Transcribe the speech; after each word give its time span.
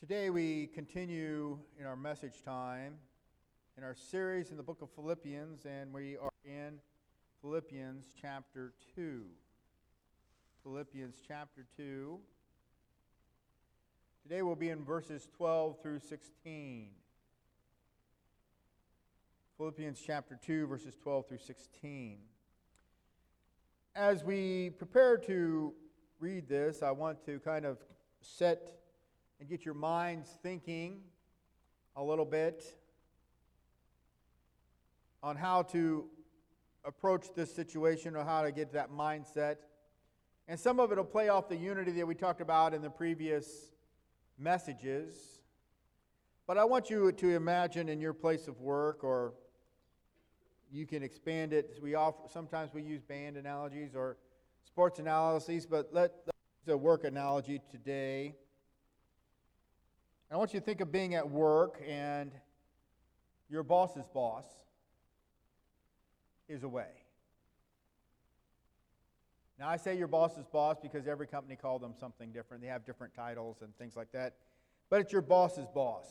Today 0.00 0.30
we 0.30 0.68
continue 0.68 1.58
in 1.78 1.84
our 1.84 1.94
message 1.94 2.42
time 2.42 2.94
in 3.76 3.84
our 3.84 3.94
series 3.94 4.50
in 4.50 4.56
the 4.56 4.62
book 4.62 4.80
of 4.80 4.88
Philippians, 4.92 5.66
and 5.66 5.92
we 5.92 6.16
are 6.16 6.30
in 6.42 6.78
Philippians 7.42 8.06
chapter 8.18 8.72
2. 8.94 9.24
Philippians 10.62 11.16
chapter 11.28 11.66
2. 11.76 12.18
Today 14.22 14.40
we'll 14.40 14.56
be 14.56 14.70
in 14.70 14.86
verses 14.86 15.28
12 15.36 15.82
through 15.82 15.98
16. 15.98 16.88
Philippians 19.58 20.00
chapter 20.00 20.38
2, 20.42 20.66
verses 20.66 20.96
12 21.02 21.28
through 21.28 21.38
16. 21.38 22.16
As 23.94 24.24
we 24.24 24.70
prepare 24.78 25.18
to 25.18 25.74
read 26.20 26.48
this, 26.48 26.82
I 26.82 26.90
want 26.90 27.22
to 27.26 27.38
kind 27.40 27.66
of 27.66 27.76
set 28.22 28.79
and 29.40 29.48
get 29.48 29.64
your 29.64 29.74
minds 29.74 30.28
thinking 30.42 31.00
a 31.96 32.04
little 32.04 32.26
bit 32.26 32.62
on 35.22 35.34
how 35.34 35.62
to 35.62 36.04
approach 36.84 37.28
this 37.34 37.52
situation 37.54 38.14
or 38.14 38.24
how 38.24 38.42
to 38.42 38.52
get 38.52 38.72
that 38.74 38.90
mindset. 38.92 39.56
And 40.46 40.60
some 40.60 40.78
of 40.78 40.92
it 40.92 40.98
will 40.98 41.04
play 41.04 41.30
off 41.30 41.48
the 41.48 41.56
unity 41.56 41.90
that 41.92 42.06
we 42.06 42.14
talked 42.14 42.42
about 42.42 42.74
in 42.74 42.82
the 42.82 42.90
previous 42.90 43.70
messages. 44.38 45.14
But 46.46 46.58
I 46.58 46.64
want 46.64 46.90
you 46.90 47.10
to 47.10 47.34
imagine 47.34 47.88
in 47.88 48.00
your 48.00 48.12
place 48.12 48.46
of 48.46 48.60
work, 48.60 49.04
or 49.04 49.32
you 50.70 50.86
can 50.86 51.02
expand 51.02 51.52
it. 51.52 51.78
We 51.82 51.94
offer, 51.94 52.18
sometimes 52.30 52.74
we 52.74 52.82
use 52.82 53.00
band 53.02 53.36
analogies 53.36 53.94
or 53.94 54.18
sports 54.64 54.98
analyses, 54.98 55.66
but 55.66 55.90
let, 55.92 56.12
let's 56.26 56.38
use 56.66 56.74
a 56.74 56.76
work 56.76 57.04
analogy 57.04 57.60
today. 57.70 58.34
I 60.32 60.36
want 60.36 60.54
you 60.54 60.60
to 60.60 60.64
think 60.64 60.80
of 60.80 60.92
being 60.92 61.16
at 61.16 61.28
work 61.28 61.82
and 61.88 62.30
your 63.48 63.64
boss's 63.64 64.06
boss 64.14 64.44
is 66.48 66.62
away. 66.62 66.86
Now, 69.58 69.68
I 69.68 69.76
say 69.76 69.98
your 69.98 70.06
boss's 70.06 70.46
boss 70.46 70.76
because 70.80 71.08
every 71.08 71.26
company 71.26 71.56
called 71.56 71.82
them 71.82 71.94
something 71.98 72.30
different. 72.30 72.62
They 72.62 72.68
have 72.68 72.86
different 72.86 73.12
titles 73.12 73.56
and 73.60 73.76
things 73.76 73.96
like 73.96 74.12
that. 74.12 74.36
But 74.88 75.00
it's 75.00 75.12
your 75.12 75.20
boss's 75.20 75.66
boss. 75.74 76.06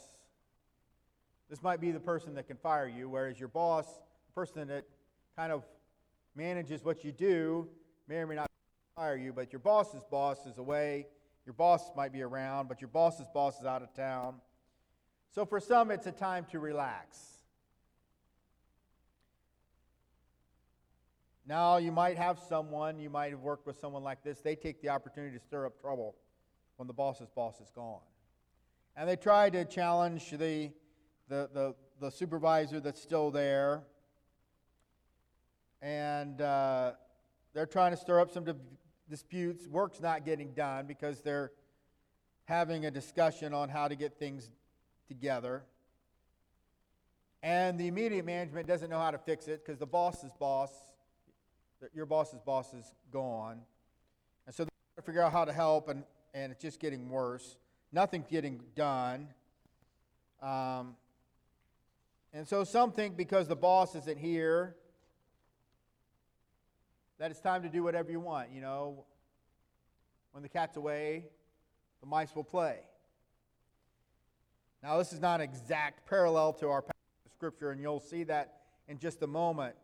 This 1.50 1.64
might 1.64 1.80
be 1.80 1.92
the 1.92 2.00
person 2.00 2.36
that 2.36 2.46
can 2.46 2.58
fire 2.58 2.88
you, 2.88 3.08
whereas 3.08 3.40
your 3.40 3.48
boss, 3.48 3.86
the 4.28 4.34
person 4.36 4.68
that 4.68 4.84
kind 5.38 5.54
of 5.54 5.64
manages 6.36 6.84
what 6.84 7.06
you 7.06 7.14
do, 7.14 7.70
may 8.10 8.18
or 8.18 8.28
may 8.28 8.36
not 8.36 8.52
fire 8.98 9.16
you, 9.16 9.32
but 9.32 9.54
your 9.54 9.62
boss's 9.62 10.04
boss 10.12 10.46
is 10.46 10.58
away 10.58 11.08
your 11.50 11.56
boss 11.56 11.90
might 11.96 12.14
be 12.14 12.22
around, 12.22 12.70
but 12.70 12.80
your 12.80 12.90
boss's 12.90 13.26
boss 13.34 13.60
is 13.60 13.66
out 13.66 13.82
of 13.82 13.92
town. 13.96 14.36
So 15.34 15.48
for 15.48 15.60
some, 15.60 15.90
it's 15.90 16.06
a 16.06 16.12
time 16.12 16.46
to 16.52 16.60
relax. 16.60 17.18
Now, 21.48 21.78
you 21.78 21.92
might 21.92 22.20
have 22.20 22.38
someone, 22.38 23.00
you 23.00 23.10
might 23.10 23.32
have 23.32 23.40
worked 23.40 23.66
with 23.66 23.80
someone 23.80 24.04
like 24.04 24.24
this, 24.24 24.42
they 24.42 24.56
take 24.56 24.80
the 24.84 24.90
opportunity 24.90 25.36
to 25.36 25.44
stir 25.44 25.66
up 25.66 25.82
trouble 25.82 26.14
when 26.76 26.86
the 26.86 26.94
boss's 26.94 27.32
boss 27.32 27.60
is 27.60 27.72
gone. 27.72 27.98
And 28.96 29.10
they 29.10 29.16
try 29.16 29.50
to 29.50 29.66
challenge 29.66 30.30
the, 30.30 30.70
the, 31.30 31.50
the, 31.52 31.76
the 32.00 32.12
supervisor 32.12 32.80
that's 32.80 33.02
still 33.02 33.32
there. 33.32 33.82
And 35.82 36.42
uh, 36.42 36.92
they're 37.56 37.66
trying 37.66 37.90
to 37.90 37.98
stir 37.98 38.20
up 38.20 38.30
some 38.30 38.46
disputes, 39.10 39.68
work's 39.68 40.02
not 40.02 40.26
getting 40.26 40.54
done 40.54 40.86
because 40.86 41.22
they're 41.22 41.52
having 42.46 42.86
a 42.86 42.92
discussion 42.92 43.54
on 43.54 43.70
how 43.70 43.88
to 43.88 43.96
get 43.96 44.18
things 44.18 44.50
together. 45.08 45.64
And 47.42 47.80
the 47.80 47.88
immediate 47.88 48.26
management 48.26 48.68
doesn't 48.68 48.90
know 48.90 49.00
how 49.00 49.12
to 49.12 49.18
fix 49.18 49.48
it 49.48 49.66
because 49.66 49.80
the 49.80 49.86
boss's 49.86 50.32
boss, 50.40 50.72
your 51.94 52.06
boss's 52.06 52.42
boss 52.42 52.74
is 52.74 52.94
gone. 53.12 53.62
And 54.46 54.56
so 54.56 54.66
they're 54.66 55.04
figure 55.04 55.22
out 55.22 55.32
how 55.32 55.46
to 55.46 55.54
help, 55.54 55.90
and, 55.90 56.04
and 56.34 56.52
it's 56.52 56.62
just 56.62 56.80
getting 56.80 57.10
worse. 57.10 57.58
Nothing's 57.92 58.28
getting 58.28 58.62
done. 58.76 59.30
Um, 60.42 60.96
and 62.34 62.48
so 62.48 62.64
some 62.64 62.92
think 62.92 63.18
because 63.18 63.48
the 63.48 63.56
boss 63.56 63.96
isn't 63.96 64.20
here, 64.20 64.76
that 67.20 67.32
it's 67.32 67.42
time 67.42 67.62
to 67.64 67.70
do 67.70 67.84
whatever 67.84 68.12
you 68.12 68.20
want. 68.20 68.50
You 68.52 68.62
know, 68.62 69.06
when 70.32 70.42
the 70.42 70.50
cat's 70.50 70.78
away, 70.78 71.26
the 72.02 72.08
mice 72.08 72.34
will 72.36 72.44
play. 72.44 72.80
Now, 74.82 74.98
this 74.98 75.12
is 75.12 75.20
not 75.20 75.42
an 75.42 75.50
exact 75.50 76.10
parallel 76.10 76.54
to 76.54 76.70
our 76.70 76.84
scripture, 77.36 77.72
and 77.72 77.82
you'll 77.82 78.00
see 78.00 78.24
that 78.24 78.62
in 78.88 78.98
just 78.98 79.22
a 79.22 79.28
moment. 79.28 79.76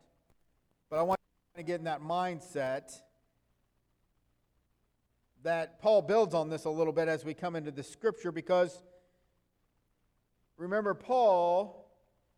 But 0.90 1.00
I 1.00 1.02
want 1.04 1.20
to 1.58 1.64
get 1.64 1.80
in 1.80 1.86
that 1.86 2.02
mindset 2.02 2.94
that 5.44 5.82
Paul 5.82 6.02
builds 6.02 6.34
on 6.34 6.50
this 6.50 6.66
a 6.66 6.70
little 6.70 6.94
bit 6.94 7.08
as 7.08 7.26
we 7.26 7.34
come 7.34 7.56
into 7.56 7.72
the 7.72 7.84
scripture 7.84 8.32
because 8.32 8.82
remember, 10.58 10.94
Paul 10.94 11.86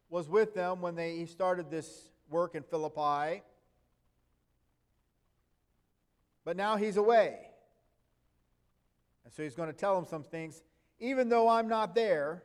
was 0.10 0.28
with 0.28 0.56
them 0.56 0.82
when 0.82 0.96
they, 0.96 1.16
he 1.16 1.26
started 1.26 1.70
this 1.70 2.10
work 2.30 2.56
in 2.56 2.64
Philippi. 2.64 3.44
But 6.48 6.56
now 6.56 6.78
he's 6.78 6.96
away. 6.96 7.40
And 9.26 9.34
so 9.34 9.44
he's 9.44 9.54
going 9.54 9.68
to 9.68 9.76
tell 9.76 9.96
them 9.96 10.06
some 10.06 10.24
things. 10.24 10.64
Even 10.98 11.28
though 11.28 11.50
I'm 11.50 11.68
not 11.68 11.94
there, 11.94 12.42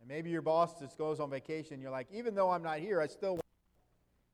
and 0.00 0.08
maybe 0.08 0.30
your 0.30 0.42
boss 0.42 0.80
just 0.80 0.98
goes 0.98 1.20
on 1.20 1.30
vacation, 1.30 1.80
you're 1.80 1.92
like, 1.92 2.08
even 2.12 2.34
though 2.34 2.50
I'm 2.50 2.64
not 2.64 2.80
here, 2.80 3.00
I 3.00 3.06
still. 3.06 3.38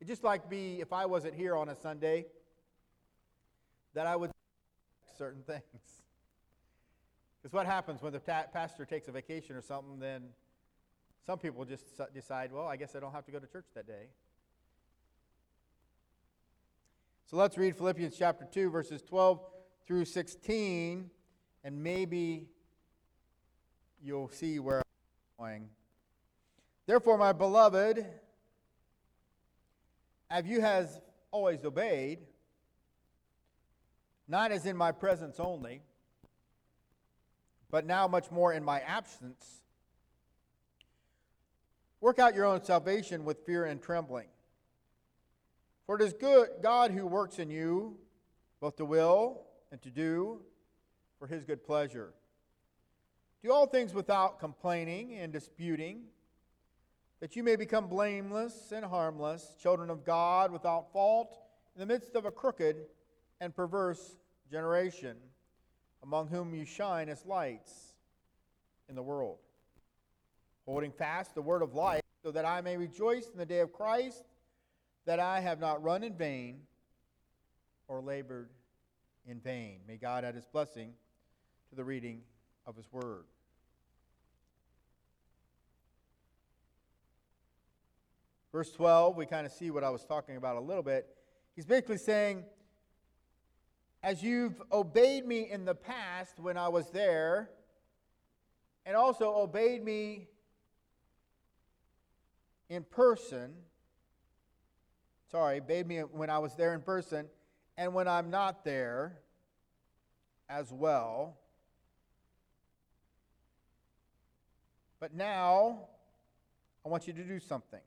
It's 0.00 0.08
just 0.08 0.24
like 0.24 0.48
be 0.48 0.80
if 0.80 0.94
I 0.94 1.04
wasn't 1.04 1.34
here 1.34 1.54
on 1.54 1.68
a 1.68 1.76
Sunday, 1.76 2.24
that 3.92 4.06
I 4.06 4.16
would 4.16 4.30
certain 5.18 5.42
things. 5.42 5.60
Because 7.42 7.52
what 7.52 7.66
happens 7.66 8.00
when 8.00 8.14
the 8.14 8.18
ta- 8.18 8.46
pastor 8.50 8.86
takes 8.86 9.08
a 9.08 9.12
vacation 9.12 9.56
or 9.56 9.60
something, 9.60 9.98
then 9.98 10.22
some 11.26 11.38
people 11.38 11.66
just 11.66 11.84
decide, 12.14 12.50
well, 12.50 12.66
I 12.66 12.76
guess 12.76 12.96
I 12.96 13.00
don't 13.00 13.12
have 13.12 13.26
to 13.26 13.30
go 13.30 13.38
to 13.38 13.46
church 13.46 13.66
that 13.74 13.86
day. 13.86 14.06
So 17.30 17.36
let's 17.36 17.56
read 17.56 17.76
Philippians 17.76 18.16
chapter 18.18 18.44
2, 18.44 18.70
verses 18.70 19.02
12 19.02 19.40
through 19.86 20.04
16, 20.04 21.08
and 21.62 21.80
maybe 21.80 22.48
you'll 24.02 24.30
see 24.30 24.58
where 24.58 24.78
I'm 24.78 25.44
going. 25.44 25.68
Therefore, 26.86 27.16
my 27.16 27.32
beloved, 27.32 28.04
as 30.28 30.44
you 30.44 30.60
has 30.60 31.00
always 31.30 31.64
obeyed, 31.64 32.18
not 34.26 34.50
as 34.50 34.66
in 34.66 34.76
my 34.76 34.90
presence 34.90 35.38
only, 35.38 35.82
but 37.70 37.86
now 37.86 38.08
much 38.08 38.32
more 38.32 38.52
in 38.52 38.64
my 38.64 38.80
absence, 38.80 39.60
work 42.00 42.18
out 42.18 42.34
your 42.34 42.46
own 42.46 42.64
salvation 42.64 43.24
with 43.24 43.46
fear 43.46 43.66
and 43.66 43.80
trembling. 43.80 44.26
For 45.90 45.96
it 45.96 46.02
is 46.02 46.12
good 46.12 46.50
God 46.62 46.92
who 46.92 47.04
works 47.04 47.40
in 47.40 47.50
you 47.50 47.96
both 48.60 48.76
to 48.76 48.84
will 48.84 49.40
and 49.72 49.82
to 49.82 49.90
do 49.90 50.40
for 51.18 51.26
his 51.26 51.44
good 51.44 51.64
pleasure. 51.64 52.14
Do 53.42 53.50
all 53.50 53.66
things 53.66 53.92
without 53.92 54.38
complaining 54.38 55.14
and 55.14 55.32
disputing, 55.32 56.02
that 57.18 57.34
you 57.34 57.42
may 57.42 57.56
become 57.56 57.88
blameless 57.88 58.70
and 58.70 58.84
harmless, 58.84 59.56
children 59.60 59.90
of 59.90 60.04
God 60.04 60.52
without 60.52 60.92
fault, 60.92 61.36
in 61.74 61.80
the 61.80 61.86
midst 61.86 62.14
of 62.14 62.24
a 62.24 62.30
crooked 62.30 62.76
and 63.40 63.52
perverse 63.52 64.16
generation, 64.48 65.16
among 66.04 66.28
whom 66.28 66.54
you 66.54 66.64
shine 66.64 67.08
as 67.08 67.26
lights 67.26 67.94
in 68.88 68.94
the 68.94 69.02
world, 69.02 69.38
holding 70.66 70.92
fast 70.92 71.34
the 71.34 71.42
word 71.42 71.62
of 71.62 71.74
life, 71.74 72.02
so 72.22 72.30
that 72.30 72.44
I 72.44 72.60
may 72.60 72.76
rejoice 72.76 73.28
in 73.32 73.38
the 73.38 73.44
day 73.44 73.58
of 73.58 73.72
Christ 73.72 74.22
that 75.06 75.20
I 75.20 75.40
have 75.40 75.60
not 75.60 75.82
run 75.82 76.02
in 76.02 76.14
vain 76.14 76.60
or 77.88 78.00
labored 78.00 78.50
in 79.26 79.40
vain. 79.40 79.80
May 79.86 79.96
God 79.96 80.24
add 80.24 80.34
his 80.34 80.46
blessing 80.46 80.92
to 81.70 81.76
the 81.76 81.84
reading 81.84 82.22
of 82.66 82.76
his 82.76 82.90
word. 82.92 83.24
Verse 88.52 88.72
12, 88.72 89.16
we 89.16 89.26
kind 89.26 89.46
of 89.46 89.52
see 89.52 89.70
what 89.70 89.84
I 89.84 89.90
was 89.90 90.04
talking 90.04 90.36
about 90.36 90.56
a 90.56 90.60
little 90.60 90.82
bit. 90.82 91.06
He's 91.54 91.66
basically 91.66 91.98
saying, 91.98 92.44
as 94.02 94.22
you've 94.22 94.60
obeyed 94.72 95.24
me 95.24 95.48
in 95.50 95.64
the 95.64 95.74
past 95.74 96.40
when 96.40 96.56
I 96.56 96.68
was 96.68 96.90
there, 96.90 97.50
and 98.84 98.96
also 98.96 99.36
obeyed 99.36 99.84
me 99.84 100.26
in 102.68 102.82
person, 102.82 103.52
sorry, 105.30 105.60
bade 105.60 105.86
me 105.86 105.98
when 106.00 106.30
I 106.30 106.38
was 106.38 106.54
there 106.54 106.74
in 106.74 106.80
person, 106.80 107.26
and 107.76 107.94
when 107.94 108.08
I'm 108.08 108.30
not 108.30 108.64
there, 108.64 109.20
as 110.48 110.72
well. 110.72 111.36
But 114.98 115.14
now, 115.14 115.86
I 116.84 116.88
want 116.88 117.06
you 117.06 117.12
to 117.12 117.22
do 117.22 117.38
something. 117.38 117.80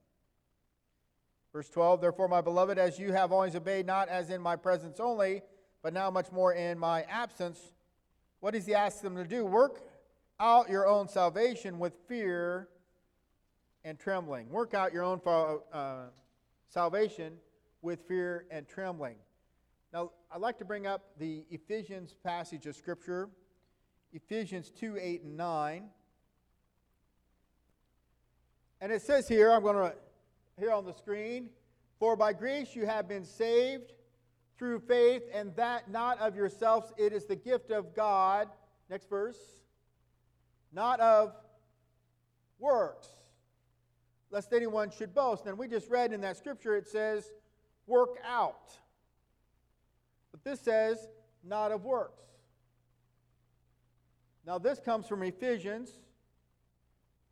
Verse 1.52 1.70
12, 1.70 2.02
therefore, 2.02 2.28
my 2.28 2.42
beloved, 2.42 2.80
as 2.80 2.98
you 2.98 3.12
have 3.12 3.32
always 3.32 3.56
obeyed, 3.56 3.86
not 3.86 4.08
as 4.08 4.32
in 4.32 4.42
my 4.42 4.56
presence 4.56 5.00
only, 5.00 5.42
but 5.84 5.94
now 5.94 6.10
much 6.10 6.32
more 6.32 6.54
in 6.54 6.80
my 6.80 7.04
absence, 7.04 7.60
what 8.40 8.54
does 8.54 8.66
he 8.66 8.74
ask 8.74 9.02
them 9.02 9.16
to 9.16 9.26
do? 9.26 9.46
Work 9.46 9.82
out 10.40 10.70
your 10.70 10.88
own 10.88 11.08
salvation 11.08 11.78
with 11.78 11.94
fear 12.08 12.70
and 13.84 14.00
trembling. 14.00 14.50
Work 14.50 14.74
out 14.74 14.94
your 14.94 15.04
own 15.04 15.22
uh, 15.72 16.06
salvation 16.74 17.34
with 17.84 18.00
fear 18.08 18.46
and 18.50 18.68
trembling. 18.68 19.16
Now, 19.94 20.10
I'd 20.32 20.42
like 20.42 20.58
to 20.58 20.66
bring 20.66 20.88
up 20.88 21.04
the 21.20 21.46
Ephesians 21.52 22.16
passage 22.24 22.66
of 22.66 22.76
Scripture, 22.76 23.30
Ephesians 24.12 24.72
2 24.72 24.98
8 25.00 25.22
and 25.22 25.38
9. 25.38 25.84
And 28.82 28.92
it 28.92 29.04
says 29.04 29.28
here, 29.28 29.52
I'm 29.52 29.62
going 29.62 29.76
to, 29.76 29.94
here 30.60 30.72
on 30.72 30.86
the 30.86 30.94
screen, 30.94 31.50
for 32.00 32.16
by 32.16 32.34
grace 32.34 32.76
you 32.76 32.88
have 32.88 33.08
been 33.08 33.24
saved 33.24 33.94
through 34.58 34.80
faith, 34.80 35.24
and 35.32 35.56
that 35.56 35.92
not 35.92 36.20
of 36.20 36.36
yourselves, 36.36 36.92
it 36.98 37.14
is 37.14 37.26
the 37.26 37.36
gift 37.36 37.70
of 37.70 37.96
God. 37.96 38.48
Next 38.90 39.10
verse. 39.10 39.38
Not 40.74 41.00
of 41.00 41.36
works, 42.60 43.08
lest 44.34 44.52
anyone 44.52 44.90
should 44.90 45.14
boast. 45.14 45.46
And 45.46 45.58
we 45.58 45.68
just 45.68 45.90
read 45.92 46.12
in 46.12 46.22
that 46.22 46.36
scripture, 46.36 46.76
it 46.76 46.88
says, 46.88 47.32
work 47.86 48.18
out. 48.28 48.74
But 50.32 50.44
this 50.44 50.60
says, 50.60 51.08
not 51.44 51.72
of 51.72 51.86
works. 51.86 52.24
Now, 54.46 54.58
this 54.58 54.80
comes 54.80 55.08
from 55.08 55.22
Ephesians, 55.22 56.00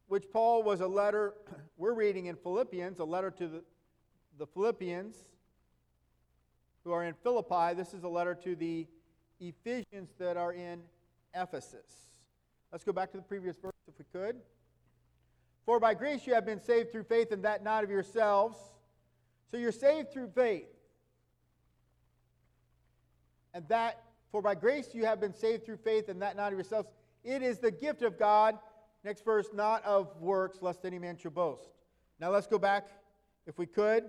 which 0.10 0.26
Paul 0.32 0.62
was 0.62 0.80
a 0.82 0.88
letter, 0.88 1.34
we're 1.78 1.96
reading 1.96 2.28
in 2.28 2.36
Philippians, 2.36 3.00
a 3.00 3.04
letter 3.04 3.32
to 3.32 3.48
the, 3.48 3.64
the 4.38 4.46
Philippians 4.46 5.16
who 6.84 6.92
are 6.92 7.04
in 7.04 7.16
Philippi. 7.16 7.74
This 7.76 7.96
is 7.96 8.04
a 8.04 8.10
letter 8.10 8.36
to 8.36 8.56
the 8.56 8.86
Ephesians 9.40 10.12
that 10.20 10.38
are 10.38 10.54
in 10.54 10.82
Ephesus. 11.34 12.12
Let's 12.72 12.84
go 12.84 12.94
back 12.94 13.10
to 13.12 13.18
the 13.18 13.24
previous 13.24 13.58
verse 13.58 13.72
if 13.88 13.96
we 13.98 14.06
could. 14.14 14.36
For 15.66 15.80
by 15.80 15.94
grace 15.94 16.26
you 16.26 16.34
have 16.34 16.46
been 16.46 16.60
saved 16.60 16.92
through 16.92 17.04
faith, 17.04 17.32
and 17.32 17.44
that 17.44 17.64
not 17.64 17.84
of 17.84 17.90
yourselves. 17.90 18.58
So 19.50 19.58
you're 19.58 19.72
saved 19.72 20.12
through 20.12 20.30
faith. 20.30 20.68
And 23.54 23.68
that, 23.68 24.02
for 24.32 24.42
by 24.42 24.56
grace 24.56 24.90
you 24.94 25.06
have 25.06 25.20
been 25.20 25.34
saved 25.34 25.66
through 25.66 25.78
faith, 25.78 26.10
and 26.10 26.22
that 26.22 26.36
not 26.36 26.52
of 26.52 26.58
yourselves. 26.58 26.90
It 27.24 27.42
is 27.42 27.60
the 27.60 27.72
gift 27.72 28.02
of 28.02 28.18
God. 28.18 28.58
Next 29.04 29.26
verse, 29.26 29.50
not 29.54 29.84
of 29.84 30.16
works, 30.20 30.60
lest 30.62 30.86
any 30.86 31.00
man 31.00 31.18
should 31.18 31.36
boast. 31.36 31.70
Now 32.20 32.32
let's 32.32 32.48
go 32.48 32.60
back, 32.60 32.88
if 33.46 33.58
we 33.58 33.66
could, 33.66 34.06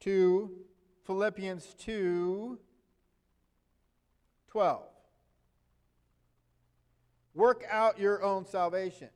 to 0.00 0.50
Philippians 1.04 1.74
2 1.78 2.58
12. 4.48 4.82
Work 7.34 7.64
out 7.70 7.98
your 7.98 8.22
own 8.22 8.44
salvation. 8.44 9.08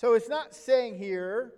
So 0.00 0.14
it's 0.14 0.28
not 0.28 0.54
saying 0.54 0.96
here 0.96 1.54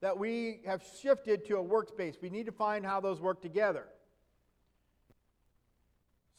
that 0.00 0.18
we 0.18 0.60
have 0.64 0.82
shifted 1.02 1.44
to 1.48 1.58
a 1.58 1.62
workspace. 1.62 2.14
We 2.22 2.30
need 2.30 2.46
to 2.46 2.52
find 2.52 2.82
how 2.82 2.98
those 2.98 3.20
work 3.20 3.42
together. 3.42 3.84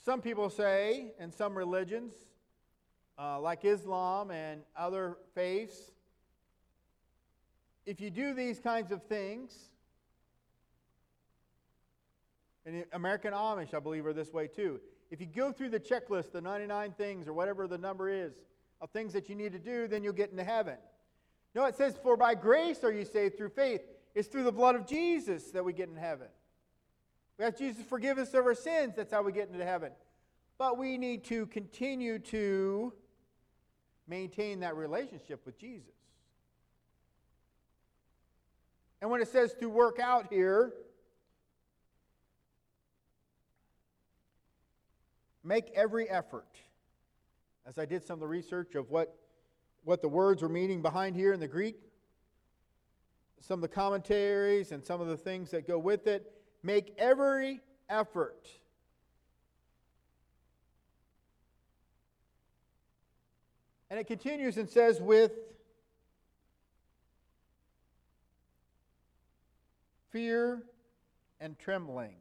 Some 0.04 0.22
people 0.24 0.50
say, 0.50 1.12
in 1.20 1.32
some 1.32 1.56
religions, 1.56 2.16
uh, 3.20 3.40
like 3.40 3.64
Islam 3.64 4.32
and 4.32 4.64
other 4.76 5.18
faiths, 5.36 5.92
if 7.86 8.02
you 8.02 8.10
do 8.10 8.34
these 8.34 8.58
kinds 8.58 8.92
of 8.92 9.04
things, 9.04 9.56
and 12.66 12.86
American 12.94 13.34
Amish, 13.34 13.76
I 13.76 13.80
believe, 13.80 14.04
are 14.08 14.14
this 14.14 14.34
way 14.34 14.48
too. 14.48 14.80
If 15.12 15.22
you 15.22 15.28
go 15.28 15.52
through 15.52 15.70
the 15.70 15.80
checklist, 15.80 16.32
the 16.32 16.42
99 16.42 16.94
things 16.98 17.28
or 17.28 17.34
whatever 17.34 17.68
the 17.68 17.78
number 17.78 18.10
is 18.10 18.34
of 18.82 18.90
things 18.92 19.14
that 19.14 19.30
you 19.30 19.36
need 19.36 19.52
to 19.54 19.60
do, 19.60 19.88
then 19.88 20.04
you'll 20.04 20.14
get 20.14 20.32
into 20.32 20.44
heaven. 20.44 20.78
No, 21.56 21.66
it 21.66 21.76
says, 21.76 21.98
For 22.02 22.16
by 22.16 22.36
grace 22.36 22.84
are 22.84 22.92
you 22.92 23.06
saved 23.06 23.38
through 23.38 23.50
faith. 23.50 23.82
It's 24.16 24.28
through 24.28 24.44
the 24.44 24.52
blood 24.52 24.76
of 24.76 24.88
Jesus 24.88 25.52
that 25.52 25.64
we 25.64 25.74
get 25.74 25.90
in 25.90 25.96
heaven. 25.96 26.28
We 27.38 27.46
have 27.46 27.58
Jesus 27.58 27.84
forgive 27.86 28.18
us 28.18 28.34
of 28.34 28.46
our 28.46 28.56
sins. 28.56 28.96
That's 28.96 29.12
how 29.12 29.24
we 29.24 29.32
get 29.32 29.50
into 29.50 29.64
heaven. 29.64 29.92
But 30.58 30.78
we 30.78 30.98
need 30.98 31.24
to 31.26 31.46
continue 31.48 32.20
to 32.20 32.94
maintain 34.08 34.60
that 34.60 34.76
relationship 34.76 35.46
with 35.46 35.58
Jesus. 35.58 35.94
And 39.02 39.10
when 39.10 39.22
it 39.22 39.30
says 39.30 39.54
to 39.62 39.70
work 39.70 40.00
out 40.00 40.28
here, 40.30 40.74
make 45.44 45.72
every 45.74 46.10
effort. 46.10 46.48
As 47.70 47.78
I 47.78 47.86
did 47.86 48.04
some 48.04 48.16
of 48.16 48.20
the 48.22 48.28
research 48.28 48.74
of 48.74 48.90
what, 48.90 49.16
what 49.84 50.02
the 50.02 50.10
words 50.10 50.42
were 50.42 50.50
meaning 50.50 50.82
behind 50.82 51.16
here 51.16 51.34
in 51.34 51.40
the 51.40 51.48
Greek, 51.48 51.76
some 53.40 53.60
of 53.60 53.62
the 53.62 53.68
commentaries 53.68 54.72
and 54.72 54.84
some 54.84 55.00
of 55.02 55.08
the 55.08 55.16
things 55.16 55.52
that 55.52 55.68
go 55.68 55.78
with 55.78 56.08
it, 56.08 56.34
make 56.64 56.96
every 56.98 57.62
effort. 57.88 58.48
And 63.92 64.00
it 64.00 64.08
continues 64.08 64.58
and 64.58 64.68
says, 64.68 65.00
with 65.00 65.34
fear 70.10 70.64
and 71.40 71.58
trembling. 71.60 72.16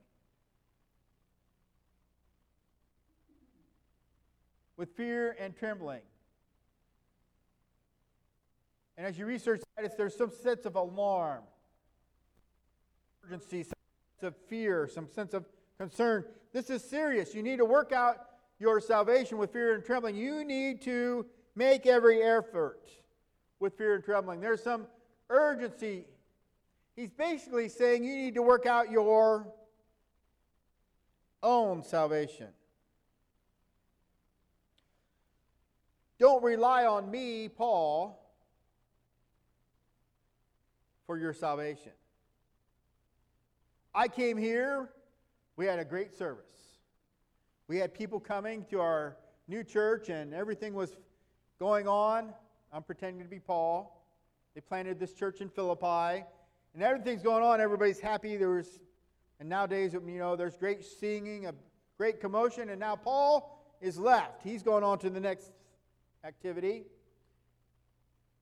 With 4.78 4.96
fear 4.96 5.36
and 5.38 5.54
trembling. 5.54 6.00
And 8.96 9.06
as 9.06 9.18
you 9.18 9.26
research 9.26 9.60
that, 9.76 9.98
there's 9.98 10.16
some 10.16 10.30
sense 10.30 10.64
of 10.64 10.76
alarm, 10.76 11.42
urgency, 13.24 13.64
some 13.64 13.74
sense 14.20 14.34
of 14.34 14.36
fear, 14.48 14.88
some 14.92 15.08
sense 15.14 15.34
of 15.34 15.44
concern. 15.78 16.24
This 16.52 16.70
is 16.70 16.82
serious. 16.82 17.34
You 17.34 17.42
need 17.42 17.58
to 17.58 17.64
work 17.64 17.92
out 17.92 18.16
your 18.58 18.80
salvation 18.80 19.36
with 19.36 19.52
fear 19.52 19.74
and 19.74 19.84
trembling. 19.84 20.16
You 20.16 20.44
need 20.44 20.80
to 20.82 21.26
make 21.54 21.86
every 21.86 22.22
effort 22.22 22.88
with 23.60 23.76
fear 23.76 23.96
and 23.96 24.04
trembling. 24.04 24.40
There's 24.40 24.62
some 24.62 24.86
urgency. 25.28 26.06
He's 26.96 27.10
basically 27.10 27.68
saying 27.68 28.04
you 28.04 28.16
need 28.16 28.34
to 28.34 28.42
work 28.42 28.66
out 28.66 28.90
your 28.90 29.46
own 31.42 31.82
salvation. 31.84 32.48
Don't 36.18 36.42
rely 36.42 36.84
on 36.84 37.10
me, 37.10 37.48
Paul, 37.48 38.20
for 41.06 41.16
your 41.16 41.32
salvation. 41.32 41.92
I 43.94 44.08
came 44.08 44.36
here, 44.36 44.90
we 45.56 45.66
had 45.66 45.78
a 45.78 45.84
great 45.84 46.16
service. 46.16 46.44
We 47.68 47.76
had 47.78 47.94
people 47.94 48.18
coming 48.18 48.64
to 48.70 48.80
our 48.80 49.16
new 49.46 49.62
church, 49.62 50.08
and 50.08 50.34
everything 50.34 50.74
was 50.74 50.96
going 51.60 51.86
on. 51.86 52.32
I'm 52.72 52.82
pretending 52.82 53.22
to 53.22 53.28
be 53.28 53.38
Paul. 53.38 54.04
They 54.54 54.60
planted 54.60 54.98
this 54.98 55.12
church 55.12 55.40
in 55.40 55.48
Philippi, 55.48 56.24
and 56.74 56.82
everything's 56.82 57.22
going 57.22 57.44
on. 57.44 57.60
Everybody's 57.60 58.00
happy. 58.00 58.36
There 58.36 58.50
was, 58.50 58.80
and 59.38 59.48
nowadays, 59.48 59.92
you 59.92 60.00
know, 60.18 60.34
there's 60.34 60.56
great 60.56 60.84
singing, 60.84 61.46
a 61.46 61.54
great 61.96 62.20
commotion, 62.20 62.70
and 62.70 62.80
now 62.80 62.96
Paul 62.96 63.64
is 63.80 63.98
left. 63.98 64.42
He's 64.42 64.64
going 64.64 64.82
on 64.82 64.98
to 64.98 65.10
the 65.10 65.20
next 65.20 65.52
activity. 66.24 66.84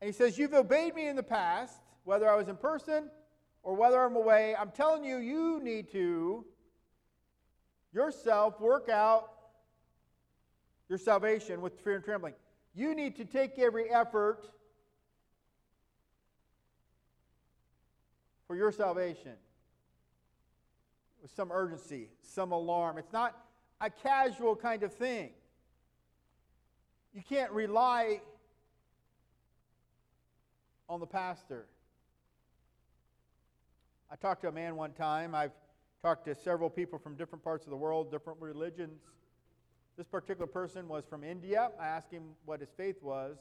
And 0.01 0.09
he 0.09 0.13
says, 0.13 0.39
You've 0.39 0.55
obeyed 0.55 0.95
me 0.95 1.09
in 1.09 1.17
the 1.17 1.23
past, 1.23 1.77
whether 2.05 2.31
I 2.31 2.37
was 2.37 2.49
in 2.49 2.57
person 2.57 3.11
or 3.63 3.75
whether 3.75 4.01
I'm 4.03 4.17
away. 4.17 4.55
I'm 4.59 4.71
telling 4.71 5.05
you, 5.05 5.19
you 5.19 5.61
need 5.63 5.91
to 5.93 6.45
yourself 7.93 8.61
work 8.61 8.89
out 8.89 9.31
your 10.89 10.99
salvation 10.99 11.61
with 11.61 11.81
fear 11.81 11.97
and 11.97 12.05
trembling. 12.05 12.35
You 12.75 12.95
need 12.95 13.17
to 13.17 13.25
take 13.25 13.59
every 13.59 13.91
effort 13.91 14.47
for 18.47 18.55
your 18.55 18.71
salvation 18.71 19.33
with 21.23 21.35
some 21.35 21.51
urgency, 21.51 22.09
some 22.23 22.53
alarm. 22.53 22.99
It's 22.99 23.13
not 23.13 23.37
a 23.81 23.91
casual 23.91 24.55
kind 24.55 24.83
of 24.83 24.93
thing. 24.93 25.31
You 27.17 27.23
can't 27.27 27.51
rely 27.51 28.21
on 30.87 31.01
the 31.01 31.07
pastor. 31.07 31.65
I 34.11 34.17
talked 34.17 34.43
to 34.43 34.49
a 34.49 34.53
man 34.53 34.77
one 34.77 34.93
time. 34.93 35.35
I've 35.35 35.55
talked 36.03 36.27
to 36.27 36.35
several 36.35 36.69
people 36.69 36.99
from 36.99 37.17
different 37.17 37.43
parts 37.43 37.65
of 37.65 37.71
the 37.71 37.77
world, 37.77 38.11
different 38.11 38.39
religions. 38.39 39.01
This 39.97 40.07
particular 40.07 40.47
person 40.47 40.89
was 40.89 41.07
from 41.09 41.25
India. 41.25 41.71
I 41.81 41.87
asked 41.87 42.13
him 42.13 42.35
what 42.45 42.61
his 42.61 42.69
faith 42.77 43.03
was, 43.03 43.39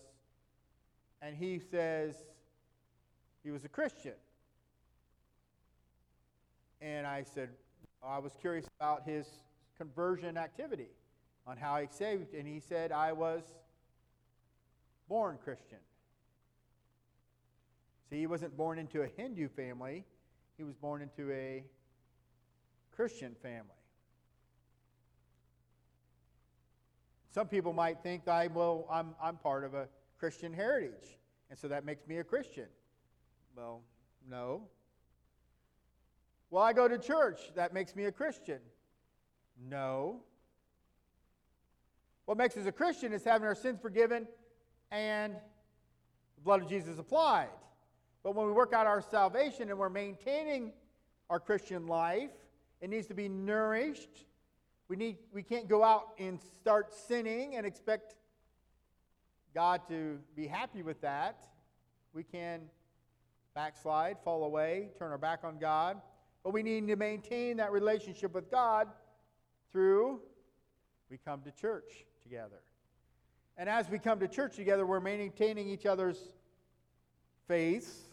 and 1.22 1.36
he 1.36 1.60
says 1.60 2.16
he 3.44 3.52
was 3.52 3.66
a 3.66 3.70
Christian. 3.70 4.14
And 6.80 7.06
I 7.06 7.24
said, 7.24 7.50
I 8.02 8.20
was 8.20 8.38
curious 8.40 8.68
about 8.80 9.04
his 9.04 9.28
conversion 9.78 10.38
activity, 10.38 10.88
on 11.46 11.58
how 11.58 11.76
he 11.82 11.88
saved, 11.92 12.34
and 12.34 12.48
he 12.48 12.62
said, 12.62 12.94
I 12.94 13.12
was 13.12 13.44
born 15.08 15.38
Christian. 15.44 15.80
See, 18.10 18.20
he 18.20 18.28
wasn't 18.28 18.56
born 18.56 18.80
into 18.80 19.02
a 19.02 19.08
Hindu 19.08 19.50
family, 19.50 20.06
he 20.58 20.64
was 20.64 20.76
born 20.76 21.02
into 21.02 21.32
a 21.32 21.64
Christian 22.96 23.36
family. 23.42 23.70
Some 27.32 27.48
people 27.48 27.74
might 27.74 28.02
think 28.02 28.28
I 28.30 28.48
well, 28.48 28.88
I'm, 28.90 29.14
I'm 29.22 29.36
part 29.36 29.66
of 29.66 29.74
a 29.74 29.90
Christian 30.18 30.54
heritage, 30.54 31.18
and 31.50 31.60
so 31.60 31.68
that 31.68 31.84
makes 31.84 32.08
me 32.08 32.20
a 32.20 32.24
Christian. 32.24 32.68
Well, 33.58 33.82
no. 34.30 34.62
Well, 36.50 36.64
I 36.64 36.72
go 36.72 36.88
to 36.88 36.98
church, 36.98 37.52
that 37.56 37.74
makes 37.74 37.96
me 37.96 38.06
a 38.06 38.12
Christian. 38.12 38.60
No. 39.70 40.22
What 42.26 42.38
makes 42.38 42.56
us 42.56 42.66
a 42.66 42.72
Christian 42.72 43.12
is 43.12 43.24
having 43.24 43.48
our 43.48 43.56
sins 43.56 43.80
forgiven 43.82 44.28
and 44.92 45.34
the 45.34 46.42
blood 46.44 46.62
of 46.62 46.70
Jesus 46.70 47.00
applied. 47.00 47.50
But 48.24 48.36
when 48.36 48.48
we 48.48 48.54
work 48.54 48.74
out 48.74 48.88
our 48.88 49.02
salvation 49.02 49.70
and 49.70 49.78
we're 49.78 49.90
maintaining 49.90 50.72
our 51.30 51.40
Christian 51.40 51.88
life, 51.88 52.32
it 52.82 52.90
needs 52.90 53.08
to 53.08 53.14
be 53.14 53.28
nourished. 53.28 54.26
We, 54.88 54.96
need, 54.96 55.18
we 55.34 55.44
can't 55.44 55.68
go 55.68 55.84
out 55.84 56.10
and 56.20 56.40
start 56.62 56.94
sinning 56.94 57.56
and 57.56 57.66
expect 57.66 58.16
God 59.54 59.82
to 59.90 60.20
be 60.36 60.48
happy 60.48 60.84
with 60.84 61.02
that. 61.02 61.48
We 62.14 62.24
can 62.24 62.62
backslide, 63.54 64.18
fall 64.24 64.44
away, 64.44 64.90
turn 64.98 65.12
our 65.12 65.18
back 65.18 65.44
on 65.44 65.58
God. 65.58 66.02
But 66.44 66.54
we 66.54 66.62
need 66.62 66.88
to 66.88 66.96
maintain 66.96 67.58
that 67.58 67.72
relationship 67.72 68.34
with 68.34 68.52
God 68.52 68.88
through 69.72 70.22
we 71.10 71.18
come 71.18 71.42
to 71.44 71.52
church 71.52 72.06
together. 72.24 72.65
And 73.58 73.70
as 73.70 73.90
we 73.90 74.00
come 74.00 74.20
to 74.20 74.28
church 74.28 74.56
together, 74.56 74.86
we're 74.86 75.00
maintaining 75.00 75.68
each 75.68 75.86
other's 75.86 76.18
faith 77.48 78.06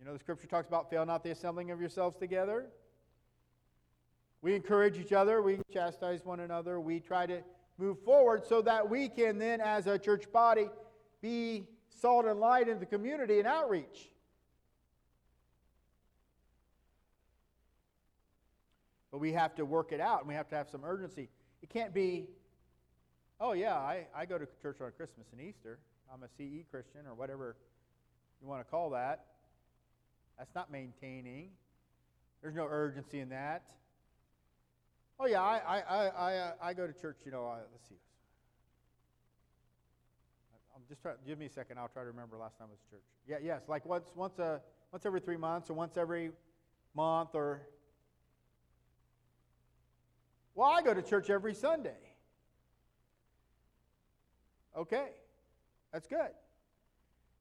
you 0.00 0.06
know, 0.06 0.14
the 0.14 0.18
scripture 0.18 0.46
talks 0.46 0.66
about 0.66 0.88
fail 0.88 1.04
not 1.04 1.22
the 1.22 1.30
assembling 1.30 1.70
of 1.70 1.78
yourselves 1.78 2.16
together. 2.16 2.66
We 4.40 4.54
encourage 4.54 4.96
each 4.96 5.12
other, 5.12 5.42
we 5.42 5.58
chastise 5.70 6.24
one 6.24 6.40
another, 6.40 6.80
we 6.80 7.00
try 7.00 7.26
to 7.26 7.42
move 7.76 7.98
forward 8.02 8.46
so 8.46 8.62
that 8.62 8.88
we 8.88 9.10
can 9.10 9.38
then, 9.38 9.60
as 9.60 9.86
a 9.86 9.98
church 9.98 10.32
body, 10.32 10.70
be 11.20 11.66
salt 11.90 12.24
and 12.24 12.40
light 12.40 12.66
in 12.66 12.80
the 12.80 12.86
community 12.86 13.40
and 13.40 13.46
outreach. 13.46 14.10
But 19.10 19.18
we 19.18 19.32
have 19.34 19.54
to 19.56 19.66
work 19.66 19.92
it 19.92 20.00
out 20.00 20.20
and 20.20 20.28
we 20.28 20.34
have 20.34 20.48
to 20.48 20.56
have 20.56 20.70
some 20.70 20.82
urgency. 20.82 21.28
It 21.62 21.68
can't 21.68 21.92
be, 21.92 22.26
oh, 23.40 23.52
yeah, 23.52 23.74
I, 23.74 24.06
I 24.14 24.26
go 24.26 24.38
to 24.38 24.46
church 24.60 24.80
on 24.80 24.92
Christmas 24.96 25.26
and 25.32 25.40
Easter. 25.40 25.78
I'm 26.12 26.22
a 26.22 26.28
CE 26.36 26.64
Christian 26.70 27.06
or 27.08 27.14
whatever 27.14 27.56
you 28.40 28.48
want 28.48 28.64
to 28.64 28.70
call 28.70 28.90
that. 28.90 29.24
That's 30.38 30.54
not 30.54 30.70
maintaining. 30.70 31.50
There's 32.42 32.54
no 32.54 32.66
urgency 32.68 33.20
in 33.20 33.28
that. 33.30 33.62
Oh 35.18 35.26
yeah, 35.26 35.42
I 35.42 35.58
I 35.58 35.80
I 35.80 36.06
I, 36.06 36.36
uh, 36.36 36.52
I 36.62 36.74
go 36.74 36.86
to 36.86 36.94
church. 36.94 37.18
You 37.26 37.32
know, 37.32 37.46
uh, 37.46 37.56
let's 37.70 37.86
see. 37.88 37.96
I'm 40.74 40.80
just 40.88 41.02
trying. 41.02 41.16
Give 41.26 41.38
me 41.38 41.44
a 41.44 41.50
second. 41.50 41.78
I'll 41.78 41.88
try 41.88 42.02
to 42.02 42.08
remember 42.08 42.38
last 42.38 42.56
time 42.58 42.68
I 42.68 42.70
was 42.70 42.78
at 42.86 42.90
church. 42.90 43.04
Yeah, 43.28 43.36
yes, 43.42 43.68
like 43.68 43.84
once 43.84 44.06
once 44.14 44.38
a 44.38 44.62
once 44.90 45.04
every 45.04 45.20
three 45.20 45.36
months 45.36 45.68
or 45.68 45.74
once 45.74 45.98
every 45.98 46.30
month 46.94 47.34
or. 47.34 47.60
Well, 50.54 50.70
I 50.70 50.80
go 50.80 50.94
to 50.94 51.02
church 51.02 51.28
every 51.28 51.54
Sunday. 51.54 52.09
Okay, 54.80 55.10
that's 55.92 56.08
good. 56.08 56.30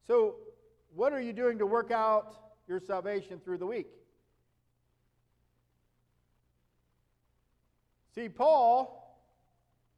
So, 0.06 0.36
what 0.94 1.14
are 1.14 1.22
you 1.22 1.34
doing 1.34 1.58
to 1.60 1.66
work 1.66 1.92
out 1.92 2.50
your 2.70 2.80
salvation 2.80 3.42
through 3.44 3.58
the 3.58 3.66
week. 3.66 3.88
See, 8.14 8.30
Paul, 8.30 9.20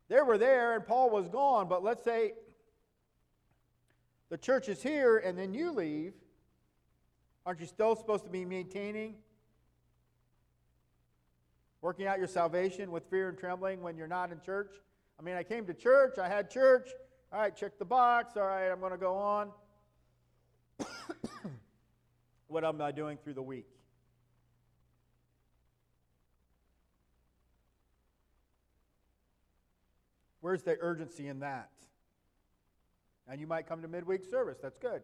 they 0.07 0.21
were 0.21 0.37
there 0.37 0.75
and 0.75 0.87
Paul 0.87 1.09
was 1.09 1.27
gone, 1.27 1.67
but 1.67 1.83
let's 1.83 2.03
say 2.03 2.33
the 4.29 4.37
church 4.37 4.69
is 4.69 4.81
here 4.81 5.17
and 5.17 5.37
then 5.37 5.53
you 5.53 5.71
leave. 5.71 6.13
Aren't 7.45 7.59
you 7.59 7.65
still 7.65 7.95
supposed 7.95 8.23
to 8.23 8.29
be 8.29 8.45
maintaining, 8.45 9.15
working 11.81 12.05
out 12.05 12.19
your 12.19 12.27
salvation 12.27 12.91
with 12.91 13.09
fear 13.09 13.29
and 13.29 13.37
trembling 13.37 13.81
when 13.81 13.97
you're 13.97 14.07
not 14.07 14.31
in 14.31 14.39
church? 14.39 14.71
I 15.19 15.23
mean, 15.23 15.35
I 15.35 15.43
came 15.43 15.65
to 15.65 15.73
church, 15.73 16.17
I 16.17 16.29
had 16.29 16.49
church. 16.49 16.89
All 17.33 17.39
right, 17.39 17.55
check 17.55 17.79
the 17.79 17.85
box. 17.85 18.35
All 18.35 18.43
right, 18.43 18.69
I'm 18.69 18.79
going 18.79 18.91
to 18.91 18.97
go 18.97 19.15
on. 19.15 19.51
What 22.51 22.65
am 22.65 22.81
I 22.81 22.91
doing 22.91 23.17
through 23.23 23.35
the 23.35 23.41
week? 23.41 23.69
Where's 30.41 30.61
the 30.61 30.75
urgency 30.81 31.29
in 31.29 31.39
that? 31.39 31.69
And 33.29 33.39
you 33.39 33.47
might 33.47 33.67
come 33.67 33.81
to 33.83 33.87
midweek 33.87 34.25
service. 34.25 34.57
That's 34.61 34.77
good. 34.77 35.01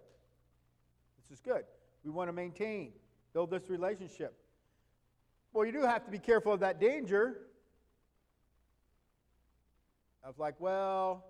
This 1.22 1.38
is 1.38 1.39
good. 1.39 1.63
We 2.03 2.12
want 2.12 2.27
to 2.27 2.34
maintain, 2.34 2.91
build 3.31 3.50
this 3.50 3.69
relationship. 3.69 4.38
Well, 5.53 5.65
you 5.65 5.72
do 5.72 5.84
have 5.84 6.03
to 6.03 6.12
be 6.12 6.19
careful 6.19 6.51
of 6.51 6.60
that 6.60 6.81
danger 6.81 7.38
of 10.22 10.38
like, 10.38 10.55
well, 10.60 11.24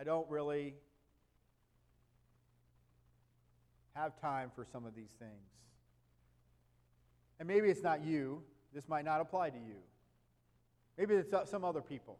I 0.00 0.02
don't 0.02 0.26
really 0.30 0.72
have 3.92 4.18
time 4.18 4.50
for 4.54 4.64
some 4.64 4.86
of 4.86 4.94
these 4.94 5.10
things. 5.18 5.50
And 7.38 7.46
maybe 7.46 7.68
it's 7.68 7.82
not 7.82 8.02
you. 8.02 8.42
This 8.72 8.88
might 8.88 9.04
not 9.04 9.20
apply 9.20 9.50
to 9.50 9.58
you. 9.58 9.76
Maybe 10.96 11.16
it's 11.16 11.50
some 11.50 11.66
other 11.66 11.82
people 11.82 12.16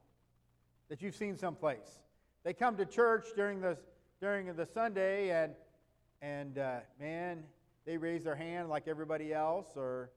that 0.90 1.00
you've 1.00 1.14
seen 1.14 1.38
someplace. 1.38 2.00
They 2.44 2.52
come 2.52 2.76
to 2.76 2.84
church 2.84 3.28
during 3.34 3.62
the, 3.62 3.78
during 4.20 4.54
the 4.54 4.66
Sunday 4.66 5.30
and, 5.30 5.54
and 6.20 6.58
uh, 6.58 6.80
man, 7.00 7.44
they 7.86 7.96
raise 7.96 8.24
their 8.24 8.36
hand 8.36 8.68
like 8.68 8.88
everybody 8.88 9.32
else, 9.32 9.68
or 9.74 10.10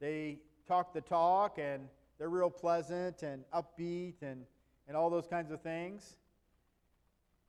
they 0.00 0.40
talk 0.66 0.92
the 0.92 1.00
talk 1.00 1.58
and 1.60 1.86
they're 2.18 2.28
real 2.28 2.50
pleasant 2.50 3.22
and 3.22 3.44
upbeat 3.54 4.14
and, 4.22 4.42
and 4.88 4.96
all 4.96 5.10
those 5.10 5.28
kinds 5.28 5.52
of 5.52 5.62
things 5.62 6.16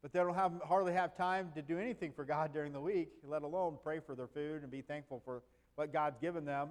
but 0.02 0.14
they 0.14 0.20
don't 0.20 0.36
have, 0.36 0.54
hardly 0.66 0.94
have 0.94 1.16
time 1.16 1.52
to 1.56 1.62
do 1.62 1.78
anything 1.78 2.12
for 2.12 2.24
God 2.24 2.54
during 2.54 2.72
the 2.72 2.80
week, 2.80 3.10
let 3.24 3.44
alone 3.44 3.78
pray 3.84 4.00
for 4.00 4.16
their 4.16 4.28
food 4.28 4.62
and 4.62 4.72
be 4.72 4.82
thankful 4.82 5.22
for 5.26 5.42
what 5.76 5.92
God's 5.92 6.18
given 6.20 6.46
them. 6.46 6.70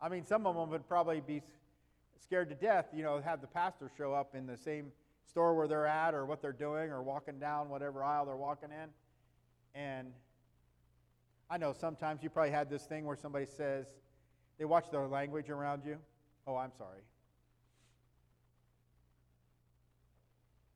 I 0.00 0.08
mean, 0.08 0.26
some 0.26 0.46
of 0.46 0.56
them 0.56 0.70
would 0.70 0.88
probably 0.88 1.20
be 1.20 1.42
scared 2.20 2.48
to 2.48 2.54
death, 2.54 2.86
you 2.92 3.02
know, 3.02 3.20
have 3.20 3.40
the 3.40 3.46
pastor 3.46 3.90
show 3.96 4.12
up 4.12 4.34
in 4.34 4.46
the 4.46 4.56
same 4.56 4.92
store 5.24 5.54
where 5.54 5.68
they're 5.68 5.86
at 5.86 6.14
or 6.14 6.26
what 6.26 6.42
they're 6.42 6.52
doing 6.52 6.90
or 6.90 7.02
walking 7.02 7.38
down 7.38 7.68
whatever 7.68 8.02
aisle 8.02 8.26
they're 8.26 8.36
walking 8.36 8.70
in. 8.70 8.88
And 9.80 10.12
I 11.48 11.56
know 11.56 11.72
sometimes 11.72 12.22
you 12.22 12.30
probably 12.30 12.50
had 12.50 12.68
this 12.68 12.82
thing 12.84 13.04
where 13.04 13.16
somebody 13.16 13.46
says, 13.46 13.86
they 14.58 14.64
watch 14.64 14.90
their 14.90 15.06
language 15.06 15.50
around 15.50 15.84
you. 15.84 15.98
Oh, 16.46 16.56
I'm 16.56 16.72
sorry. 16.76 17.00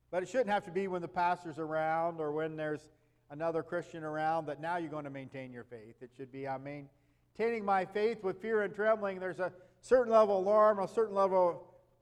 But 0.09 0.23
it 0.23 0.29
shouldn't 0.29 0.49
have 0.49 0.63
to 0.65 0.71
be 0.71 0.87
when 0.87 1.01
the 1.01 1.07
pastor's 1.07 1.59
around 1.59 2.19
or 2.19 2.31
when 2.31 2.55
there's 2.55 2.89
another 3.29 3.61
Christian 3.61 4.03
around 4.03 4.45
that 4.47 4.61
now 4.61 4.77
you're 4.77 4.89
going 4.89 5.03
to 5.03 5.09
maintain 5.09 5.51
your 5.51 5.65
faith. 5.65 5.95
It 6.01 6.11
should 6.15 6.31
be, 6.31 6.47
I'm 6.47 6.63
maintaining 6.63 7.65
my 7.65 7.85
faith 7.85 8.23
with 8.23 8.41
fear 8.41 8.61
and 8.61 8.73
trembling. 8.73 9.19
There's 9.19 9.39
a 9.39 9.51
certain 9.81 10.11
level 10.11 10.39
of 10.39 10.45
alarm, 10.45 10.79
a 10.79 10.87
certain 10.87 11.15
level 11.15 11.49
of 11.49 11.55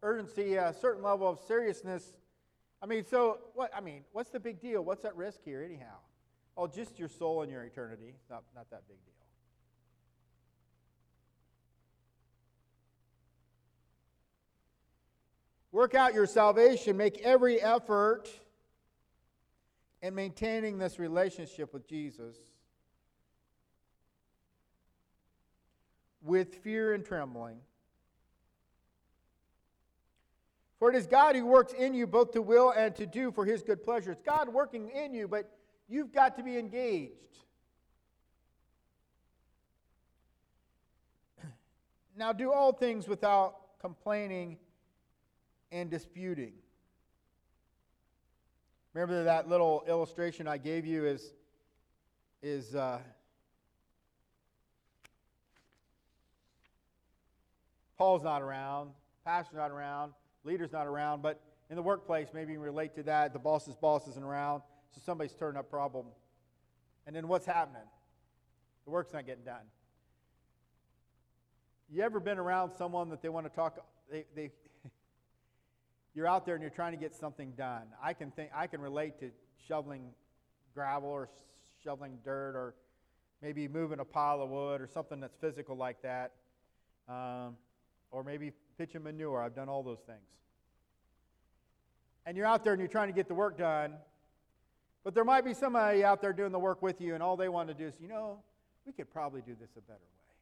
urgency, 0.04 0.56
a 0.56 0.74
certain 0.80 1.04
level 1.04 1.28
of 1.28 1.40
seriousness. 1.48 2.18
I 2.82 2.86
mean, 2.86 3.06
so 3.06 3.40
what? 3.56 3.72
I 3.76 3.82
mean, 3.82 4.04
what's 4.12 4.30
the 4.30 4.40
big 4.40 4.62
deal? 4.62 4.84
What's 4.84 5.06
at 5.06 5.16
risk 5.16 5.40
here, 5.44 5.64
anyhow? 5.64 5.98
Oh, 6.56 6.68
just 6.68 7.00
your 7.00 7.10
soul 7.10 7.42
and 7.42 7.52
your 7.52 7.64
eternity. 7.64 8.14
Not, 8.30 8.44
not 8.56 8.70
that 8.70 8.88
big 8.88 8.98
deal. 9.04 9.15
Work 15.76 15.94
out 15.94 16.14
your 16.14 16.26
salvation. 16.26 16.96
Make 16.96 17.18
every 17.22 17.62
effort 17.62 18.30
in 20.02 20.16
maintaining 20.16 20.78
this 20.78 21.00
relationship 21.00 21.74
with 21.74 21.86
Jesus. 21.86 22.38
with 26.22 26.56
fear 26.56 26.94
and 26.94 27.06
trembling. 27.06 27.58
For 30.80 30.90
it 30.90 30.96
is 30.96 31.06
God 31.06 31.36
who 31.36 31.46
works 31.46 31.74
in 31.74 31.94
you 31.94 32.08
both 32.08 32.32
to 32.32 32.42
will 32.42 32.72
and 32.72 32.96
to 32.96 33.06
do 33.06 33.30
for 33.32 33.46
his 33.46 33.62
good 33.62 33.84
pleasure. 33.84 34.14
It's 34.14 34.24
God 34.24 34.50
working 34.50 34.90
in 34.90 35.14
you, 35.14 35.28
but 35.28 35.52
you've 35.88 36.12
got 36.12 36.36
to 36.38 36.44
be 36.44 36.58
engaged. 36.58 37.12
Now, 42.18 42.34
do 42.34 42.52
all 42.52 42.72
things 42.72 43.08
without 43.08 43.80
complaining 43.80 44.58
and 45.76 45.90
disputing. 45.90 46.54
Remember 48.94 49.26
that 49.26 49.50
little 49.50 49.84
illustration 49.90 50.48
I 50.48 50.58
gave 50.58 50.86
you 50.86 51.06
is, 51.06 51.34
is 52.42 52.74
uh, 52.74 53.00
Paul's 57.98 58.24
not 58.24 58.42
around, 58.42 58.92
pastor's 59.26 59.58
not 59.58 59.70
around, 59.70 60.14
leader's 60.46 60.72
not 60.72 60.88
around, 60.88 61.22
but 61.22 61.42
in 61.70 61.76
the 61.76 61.82
workplace, 61.82 62.30
maybe 62.34 62.54
you 62.54 62.60
relate 62.62 62.96
to 62.96 63.04
that. 63.04 63.34
The 63.34 63.40
boss's 63.40 63.76
boss 63.76 64.08
isn't 64.08 64.24
around, 64.24 64.62
so 64.94 65.02
somebody's 65.06 65.34
turning 65.34 65.58
up 65.60 65.70
problem. 65.70 66.06
And 67.06 67.14
then 67.14 67.28
what's 67.28 67.46
happening? 67.46 67.82
The 68.86 68.92
work's 68.92 69.12
not 69.12 69.26
getting 69.26 69.44
done. 69.44 69.66
You 71.92 72.02
ever 72.04 72.22
been 72.22 72.40
around 72.40 72.72
someone 72.78 73.10
that 73.10 73.22
they 73.22 73.30
want 73.30 73.46
to 73.46 73.54
talk? 73.54 73.78
They, 74.10 74.24
they, 74.36 74.52
you're 76.16 76.28
out 76.28 76.46
there 76.46 76.56
and 76.56 76.62
you're 76.62 76.72
trying 76.72 76.94
to 76.94 76.98
get 76.98 77.14
something 77.14 77.52
done. 77.58 77.84
I 78.02 78.14
can 78.14 78.32
think 78.32 78.50
I 78.56 78.68
can 78.68 78.82
relate 78.82 79.20
to 79.20 79.30
shoveling 79.68 80.10
gravel 80.74 81.10
or 81.10 81.30
shoveling 81.84 82.18
dirt 82.24 82.56
or 82.56 82.74
maybe 83.42 83.68
moving 83.68 84.00
a 84.00 84.06
pile 84.06 84.42
of 84.42 84.50
wood 84.50 84.82
or 84.82 84.88
something 84.88 85.20
that's 85.20 85.36
physical 85.40 85.76
like 85.76 86.02
that. 86.02 86.32
Um, 87.08 87.58
or 88.12 88.24
maybe 88.24 88.54
pitching 88.78 89.04
manure. 89.04 89.44
I've 89.44 89.56
done 89.56 89.68
all 89.68 89.84
those 89.84 90.00
things. 90.06 90.20
And 92.26 92.36
you're 92.38 92.46
out 92.46 92.64
there 92.64 92.74
and 92.74 92.80
you're 92.80 92.88
trying 92.88 93.10
to 93.10 93.14
get 93.14 93.28
the 93.28 93.36
work 93.36 93.58
done, 93.58 93.94
but 95.04 95.14
there 95.14 95.26
might 95.26 95.46
be 95.46 95.54
somebody 95.54 96.04
out 96.04 96.22
there 96.22 96.34
doing 96.34 96.52
the 96.52 96.60
work 96.60 96.82
with 96.82 97.00
you, 97.00 97.14
and 97.14 97.22
all 97.22 97.38
they 97.38 97.50
want 97.50 97.68
to 97.68 97.74
do 97.74 97.86
is, 97.86 97.94
you 98.02 98.08
know, 98.08 98.40
we 98.86 98.94
could 98.94 99.12
probably 99.12 99.42
do 99.42 99.56
this 99.60 99.70
a 99.78 99.82
better 99.82 100.00
way. 100.00 100.34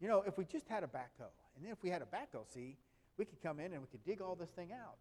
You 0.00 0.08
know, 0.08 0.22
if 0.26 0.38
we 0.38 0.44
just 0.44 0.68
had 0.68 0.82
a 0.82 0.86
backhoe, 0.86 1.32
and 1.56 1.64
then 1.64 1.72
if 1.72 1.82
we 1.82 1.90
had 1.90 2.00
a 2.00 2.06
backhoe, 2.06 2.46
see, 2.52 2.76
we 3.18 3.24
could 3.24 3.42
come 3.42 3.60
in 3.60 3.72
and 3.72 3.80
we 3.80 3.88
could 3.90 4.04
dig 4.04 4.20
all 4.20 4.34
this 4.34 4.50
thing 4.50 4.70
out. 4.72 4.96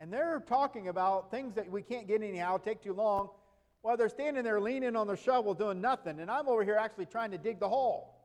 And 0.00 0.12
they're 0.12 0.42
talking 0.46 0.88
about 0.88 1.30
things 1.30 1.54
that 1.54 1.70
we 1.70 1.82
can't 1.82 2.08
get 2.08 2.22
anyhow, 2.22 2.56
take 2.56 2.82
too 2.82 2.94
long, 2.94 3.30
while 3.82 3.96
they're 3.96 4.08
standing 4.08 4.44
there 4.44 4.60
leaning 4.60 4.96
on 4.96 5.06
their 5.06 5.16
shovel 5.16 5.54
doing 5.54 5.80
nothing. 5.80 6.20
And 6.20 6.30
I'm 6.30 6.48
over 6.48 6.64
here 6.64 6.76
actually 6.76 7.06
trying 7.06 7.30
to 7.32 7.38
dig 7.38 7.60
the 7.60 7.68
hole 7.68 8.20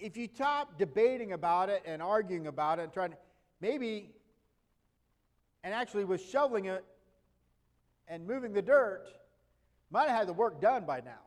if 0.00 0.16
you 0.16 0.28
stop 0.34 0.78
debating 0.78 1.32
about 1.32 1.68
it 1.68 1.82
and 1.84 2.02
arguing 2.02 2.46
about 2.46 2.78
it 2.78 2.82
and 2.82 2.92
trying 2.92 3.10
to, 3.10 3.16
maybe, 3.60 4.10
and 5.62 5.74
actually 5.74 6.04
was 6.04 6.24
shoveling 6.24 6.64
it 6.64 6.84
and 8.08 8.26
moving 8.26 8.52
the 8.52 8.62
dirt, 8.62 9.06
might 9.90 10.08
have 10.08 10.18
had 10.18 10.28
the 10.28 10.32
work 10.32 10.60
done 10.60 10.84
by 10.84 11.00
now. 11.00 11.20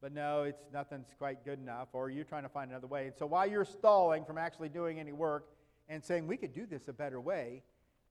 But 0.00 0.12
no, 0.12 0.44
it's 0.44 0.62
nothing's 0.72 1.08
quite 1.18 1.44
good 1.44 1.58
enough, 1.58 1.88
or 1.92 2.08
you're 2.08 2.24
trying 2.24 2.44
to 2.44 2.48
find 2.48 2.70
another 2.70 2.86
way. 2.86 3.06
And 3.06 3.16
so 3.16 3.26
while 3.26 3.46
you're 3.46 3.64
stalling 3.64 4.24
from 4.24 4.38
actually 4.38 4.68
doing 4.68 5.00
any 5.00 5.12
work 5.12 5.48
and 5.88 6.04
saying 6.04 6.26
we 6.26 6.36
could 6.36 6.52
do 6.52 6.66
this 6.66 6.86
a 6.88 6.92
better 6.92 7.20
way, 7.20 7.62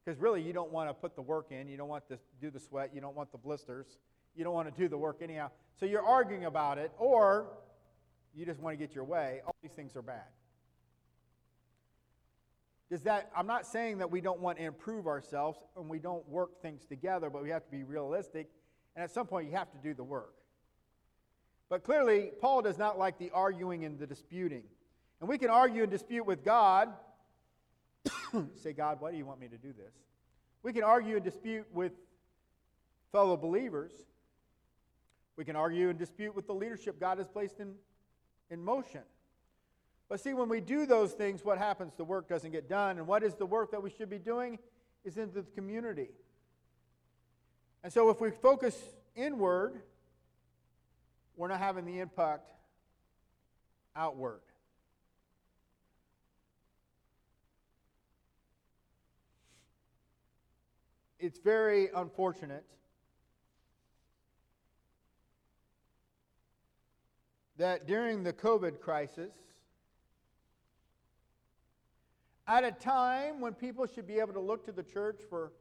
because 0.03 0.20
really 0.20 0.41
you 0.41 0.51
don't 0.51 0.72
want 0.72 0.89
to 0.89 0.94
put 0.94 1.15
the 1.15 1.22
work 1.22 1.51
in, 1.51 1.67
you 1.67 1.77
don't 1.77 1.88
want 1.88 2.08
to 2.10 2.20
do 2.41 2.50
the 2.50 2.60
sweat, 2.60 2.91
you 2.94 3.00
don't 3.00 3.15
want 3.15 3.32
the 3.32 3.38
blisters, 3.38 4.00
you 4.36 4.44
don't 4.44 4.53
want 4.53 4.73
to 4.73 4.82
do 4.82 4.89
the 4.89 4.97
work 4.97 5.17
anyhow. 5.21 5.50
So 5.80 5.86
you're 5.86 6.06
arguing 6.06 6.45
about 6.45 6.78
it, 6.78 6.91
or 6.97 7.47
you 8.36 8.45
just 8.45 8.60
want 8.60 8.78
to 8.78 8.86
get 8.86 8.93
your 8.93 9.04
way, 9.04 9.41
all 9.45 9.56
these 9.62 9.71
things 9.71 9.95
are 9.95 10.02
bad. 10.02 10.28
Does 12.89 13.02
that, 13.02 13.30
I'm 13.36 13.47
not 13.47 13.65
saying 13.65 13.97
that 13.97 14.10
we 14.10 14.21
don't 14.21 14.39
want 14.39 14.60
to 14.60 14.63
improve 14.63 15.08
ourselves 15.08 15.60
and 15.76 15.89
we 15.89 16.00
don't 16.00 16.28
work 16.30 16.62
things 16.62 16.86
together, 16.86 17.30
but 17.30 17.43
we 17.43 17.50
have 17.50 17.65
to 17.65 17.71
be 17.71 17.84
realistic. 17.84 18.50
And 18.95 19.04
at 19.04 19.12
some 19.12 19.28
point, 19.28 19.50
you 19.50 19.58
have 19.58 19.71
to 19.71 19.78
do 19.78 19.93
the 19.93 20.06
work. 20.06 20.37
But 21.69 21.84
clearly, 21.84 22.32
Paul 22.39 22.62
does 22.62 22.77
not 22.77 22.97
like 22.97 23.17
the 23.17 23.32
arguing 23.32 23.84
and 23.86 23.99
the 23.99 24.08
disputing. 24.08 24.63
And 25.19 25.27
we 25.27 25.38
can 25.38 25.49
argue 25.49 25.84
and 25.84 25.91
dispute 25.91 26.25
with 26.25 26.43
God. 26.43 26.89
Say, 28.62 28.73
God, 28.73 29.01
why 29.01 29.12
do 29.12 29.17
you 29.17 29.25
want 29.25 29.39
me 29.39 29.47
to 29.47 29.58
do 29.58 29.73
this? 29.73 29.93
We 30.63 30.73
can 30.73 30.84
argue 30.84 31.15
and 31.15 31.23
dispute 31.23 31.65
with 31.73 31.91
fellow 33.12 33.36
believers. 33.36 33.91
We 35.36 35.45
can 35.45 35.56
argue 35.56 35.89
and 35.89 35.99
dispute 35.99 36.36
with 36.36 36.47
the 36.47 36.53
leadership 36.53 36.99
God 36.99 37.17
has 37.17 37.27
placed 37.27 37.60
in 37.60 37.75
in 38.49 38.63
motion. 38.63 39.01
But 40.10 40.21
see, 40.21 40.34
when 40.34 40.47
we 40.47 40.62
do 40.62 40.86
those 40.86 41.12
things, 41.12 41.43
what 41.43 41.58
happens? 41.58 41.93
The 41.97 42.06
work 42.06 42.30
doesn't 42.30 42.51
get 42.51 42.69
done. 42.69 42.97
And 42.97 43.08
what 43.08 43.23
is 43.23 43.36
the 43.36 43.45
work 43.45 43.71
that 43.71 43.84
we 43.84 43.89
should 43.89 44.10
be 44.10 44.19
doing? 44.19 44.58
Is 45.03 45.17
into 45.17 45.41
the 45.41 45.51
community. 45.51 46.10
And 47.84 47.91
so 47.91 48.10
if 48.10 48.19
we 48.19 48.32
focus 48.32 48.77
inward, 49.15 49.82
we're 51.38 51.47
not 51.47 51.60
having 51.60 51.86
the 51.86 52.00
impact 52.00 52.52
outward. 53.95 54.41
It's 61.19 61.39
very 61.39 61.89
unfortunate 61.95 62.63
that 67.58 67.88
during 67.88 68.23
the 68.23 68.34
COVID 68.34 68.80
crisis, 68.80 69.34
at 72.47 72.63
a 72.63 72.71
time 72.71 73.41
when 73.41 73.54
people 73.54 73.86
should 73.88 74.08
be 74.08 74.19
able 74.19 74.34
to 74.34 74.39
look 74.39 74.65
to 74.65 74.71
the 74.71 74.84
church 74.84 75.21
for 75.30 75.52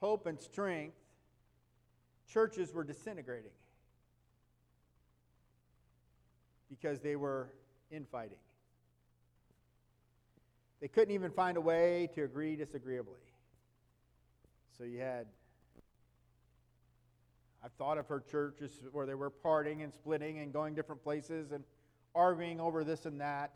hope 0.00 0.26
and 0.26 0.40
strength, 0.40 0.96
churches 2.28 2.72
were 2.72 2.84
disintegrating 2.84 3.50
because 6.68 7.00
they 7.00 7.16
were 7.16 7.48
infighting. 7.90 8.38
They 10.80 10.88
couldn't 10.88 11.14
even 11.14 11.30
find 11.30 11.56
a 11.56 11.60
way 11.60 12.08
to 12.14 12.22
agree 12.22 12.56
disagreeably. 12.56 13.20
So 14.76 14.84
you 14.84 15.00
had 15.00 15.26
I've 17.64 17.72
thought 17.72 17.98
of 17.98 18.06
her 18.06 18.20
churches 18.20 18.70
where 18.92 19.04
they 19.04 19.14
were 19.14 19.30
parting 19.30 19.82
and 19.82 19.92
splitting 19.92 20.38
and 20.38 20.52
going 20.52 20.74
different 20.74 21.02
places 21.02 21.50
and 21.50 21.64
arguing 22.14 22.60
over 22.60 22.84
this 22.84 23.04
and 23.04 23.20
that. 23.20 23.52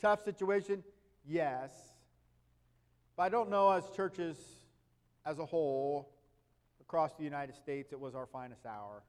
Tough 0.00 0.24
situation? 0.24 0.82
Yes. 1.26 1.70
But 3.16 3.24
I 3.24 3.28
don't 3.28 3.50
know, 3.50 3.70
as 3.70 3.90
churches 3.94 4.38
as 5.26 5.38
a 5.38 5.44
whole 5.44 6.08
across 6.80 7.14
the 7.14 7.24
United 7.24 7.54
States, 7.54 7.92
it 7.92 8.00
was 8.00 8.14
our 8.14 8.26
finest 8.26 8.64
hour. 8.64 9.02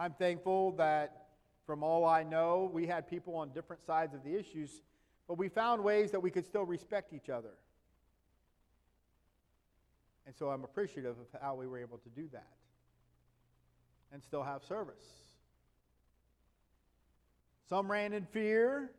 I'm 0.00 0.14
thankful 0.14 0.72
that 0.78 1.26
from 1.66 1.82
all 1.82 2.06
I 2.06 2.22
know, 2.22 2.70
we 2.72 2.86
had 2.86 3.06
people 3.06 3.36
on 3.36 3.50
different 3.50 3.84
sides 3.84 4.14
of 4.14 4.24
the 4.24 4.34
issues, 4.34 4.80
but 5.28 5.36
we 5.36 5.50
found 5.50 5.84
ways 5.84 6.10
that 6.12 6.20
we 6.20 6.30
could 6.30 6.46
still 6.46 6.64
respect 6.64 7.12
each 7.12 7.28
other. 7.28 7.50
And 10.24 10.34
so 10.34 10.48
I'm 10.48 10.64
appreciative 10.64 11.16
of 11.18 11.40
how 11.42 11.54
we 11.54 11.66
were 11.66 11.76
able 11.78 11.98
to 11.98 12.08
do 12.08 12.30
that 12.32 12.48
and 14.10 14.22
still 14.22 14.42
have 14.42 14.64
service. 14.64 15.04
Some 17.68 17.92
ran 17.92 18.14
in 18.14 18.24
fear, 18.24 18.90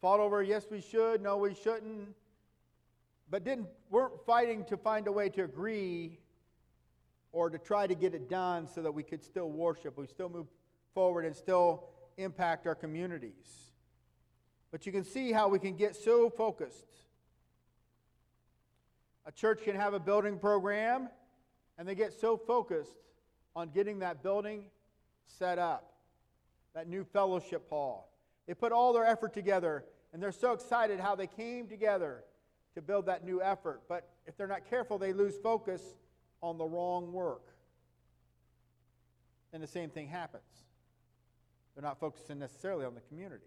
fought 0.00 0.18
over 0.18 0.42
yes 0.42 0.64
we 0.70 0.80
should, 0.80 1.20
no 1.20 1.36
we 1.36 1.54
shouldn't, 1.54 2.08
but 3.30 3.44
didn't 3.44 3.68
weren't 3.90 4.18
fighting 4.24 4.64
to 4.64 4.78
find 4.78 5.08
a 5.08 5.12
way 5.12 5.28
to 5.28 5.44
agree 5.44 6.20
or 7.32 7.50
to 7.50 7.58
try 7.58 7.86
to 7.86 7.94
get 7.94 8.14
it 8.14 8.28
done 8.28 8.66
so 8.66 8.82
that 8.82 8.92
we 8.92 9.02
could 9.02 9.22
still 9.22 9.50
worship, 9.50 9.96
we 9.96 10.06
still 10.06 10.28
move 10.28 10.46
forward 10.94 11.24
and 11.24 11.34
still 11.34 11.84
impact 12.16 12.66
our 12.66 12.74
communities. 12.74 13.70
But 14.70 14.86
you 14.86 14.92
can 14.92 15.04
see 15.04 15.32
how 15.32 15.48
we 15.48 15.58
can 15.58 15.76
get 15.76 15.96
so 15.96 16.30
focused 16.30 16.86
a 19.26 19.32
church 19.32 19.62
can 19.62 19.76
have 19.76 19.94
a 19.94 20.00
building 20.00 20.38
program, 20.38 21.08
and 21.78 21.86
they 21.86 21.94
get 21.94 22.12
so 22.12 22.36
focused 22.36 22.96
on 23.54 23.68
getting 23.68 24.00
that 24.00 24.22
building 24.22 24.64
set 25.24 25.58
up, 25.58 25.92
that 26.74 26.88
new 26.88 27.04
fellowship 27.04 27.68
hall. 27.68 28.12
They 28.48 28.54
put 28.54 28.72
all 28.72 28.92
their 28.92 29.04
effort 29.04 29.32
together, 29.32 29.84
and 30.12 30.20
they're 30.20 30.32
so 30.32 30.52
excited 30.52 30.98
how 30.98 31.14
they 31.14 31.26
came 31.26 31.68
together 31.68 32.24
to 32.74 32.82
build 32.82 33.06
that 33.06 33.24
new 33.24 33.40
effort. 33.42 33.82
But 33.88 34.08
if 34.26 34.36
they're 34.36 34.48
not 34.48 34.68
careful, 34.68 34.98
they 34.98 35.12
lose 35.12 35.36
focus 35.36 35.82
on 36.42 36.58
the 36.58 36.64
wrong 36.64 37.12
work. 37.12 37.46
And 39.52 39.62
the 39.62 39.66
same 39.66 39.90
thing 39.90 40.08
happens. 40.08 40.42
They're 41.74 41.82
not 41.82 41.98
focusing 41.98 42.38
necessarily 42.38 42.84
on 42.84 42.94
the 42.94 43.00
community. 43.00 43.44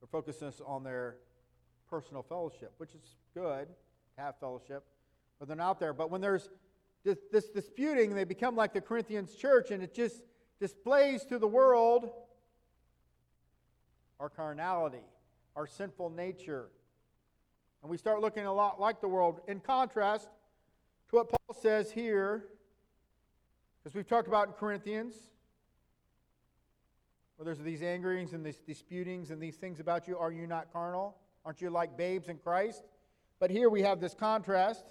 They're 0.00 0.08
focusing 0.08 0.52
on 0.66 0.84
their 0.84 1.16
personal 1.88 2.22
fellowship, 2.22 2.72
which 2.78 2.94
is 2.94 3.16
good 3.34 3.66
to 3.66 4.22
have 4.22 4.36
fellowship, 4.38 4.84
but 5.38 5.48
they're 5.48 5.56
not 5.56 5.80
there. 5.80 5.92
But 5.92 6.10
when 6.10 6.20
there's 6.20 6.48
this, 7.04 7.18
this 7.32 7.48
disputing, 7.48 8.14
they 8.14 8.24
become 8.24 8.56
like 8.56 8.72
the 8.72 8.80
Corinthians 8.80 9.34
church, 9.34 9.70
and 9.70 9.82
it 9.82 9.94
just 9.94 10.22
displays 10.60 11.24
to 11.24 11.38
the 11.38 11.46
world 11.46 12.10
our 14.20 14.28
carnality, 14.28 15.02
our 15.56 15.66
sinful 15.66 16.10
nature. 16.10 16.66
And 17.82 17.90
we 17.90 17.96
start 17.96 18.20
looking 18.20 18.44
a 18.44 18.52
lot 18.52 18.78
like 18.78 19.00
the 19.00 19.08
world. 19.08 19.40
In 19.48 19.60
contrast 19.60 20.28
to 21.10 21.16
what 21.16 21.28
Paul 21.28 21.56
says 21.60 21.90
here, 21.90 22.44
because 23.82 23.96
we've 23.96 24.06
talked 24.06 24.28
about 24.28 24.46
in 24.46 24.54
Corinthians, 24.54 25.14
where 27.36 27.44
there's 27.44 27.58
these 27.58 27.80
angerings 27.80 28.32
and 28.32 28.46
these 28.46 28.60
disputings 28.60 29.32
and 29.32 29.42
these 29.42 29.56
things 29.56 29.80
about 29.80 30.06
you. 30.06 30.16
Are 30.16 30.30
you 30.30 30.46
not 30.46 30.72
carnal? 30.72 31.16
Aren't 31.44 31.60
you 31.60 31.70
like 31.70 31.96
babes 31.96 32.28
in 32.28 32.38
Christ? 32.38 32.84
But 33.40 33.50
here 33.50 33.68
we 33.68 33.82
have 33.82 34.00
this 34.00 34.14
contrast. 34.14 34.84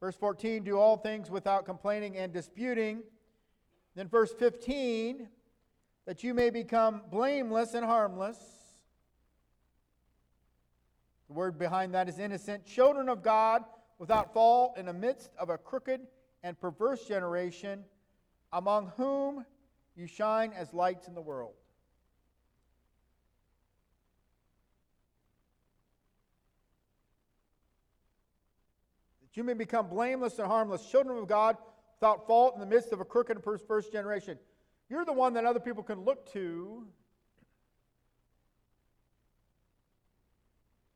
Verse 0.00 0.16
14, 0.16 0.64
do 0.64 0.78
all 0.78 0.96
things 0.96 1.30
without 1.30 1.66
complaining 1.66 2.16
and 2.16 2.32
disputing. 2.32 3.02
Then 3.94 4.08
verse 4.08 4.32
15, 4.32 5.28
that 6.06 6.24
you 6.24 6.32
may 6.32 6.48
become 6.48 7.02
blameless 7.10 7.74
and 7.74 7.84
harmless. 7.84 8.38
The 11.28 11.34
word 11.34 11.58
behind 11.58 11.92
that 11.92 12.08
is 12.08 12.18
innocent. 12.18 12.64
Children 12.64 13.10
of 13.10 13.22
God 13.22 13.64
without 14.02 14.34
fault 14.34 14.76
in 14.76 14.86
the 14.86 14.92
midst 14.92 15.30
of 15.38 15.48
a 15.48 15.56
crooked 15.56 16.00
and 16.42 16.60
perverse 16.60 17.04
generation, 17.04 17.84
among 18.52 18.90
whom 18.96 19.46
you 19.94 20.08
shine 20.08 20.52
as 20.58 20.74
lights 20.74 21.06
in 21.06 21.14
the 21.14 21.20
world. 21.20 21.52
That 29.20 29.36
you 29.36 29.44
may 29.44 29.54
become 29.54 29.86
blameless 29.86 30.36
and 30.40 30.48
harmless, 30.48 30.84
children 30.90 31.16
of 31.16 31.28
God 31.28 31.56
without 32.00 32.26
fault 32.26 32.54
in 32.54 32.60
the 32.60 32.66
midst 32.66 32.92
of 32.92 32.98
a 32.98 33.04
crooked 33.04 33.36
and 33.36 33.44
perverse 33.44 33.88
generation. 33.88 34.36
You're 34.90 35.04
the 35.04 35.12
one 35.12 35.34
that 35.34 35.44
other 35.44 35.60
people 35.60 35.84
can 35.84 36.00
look 36.00 36.32
to 36.32 36.88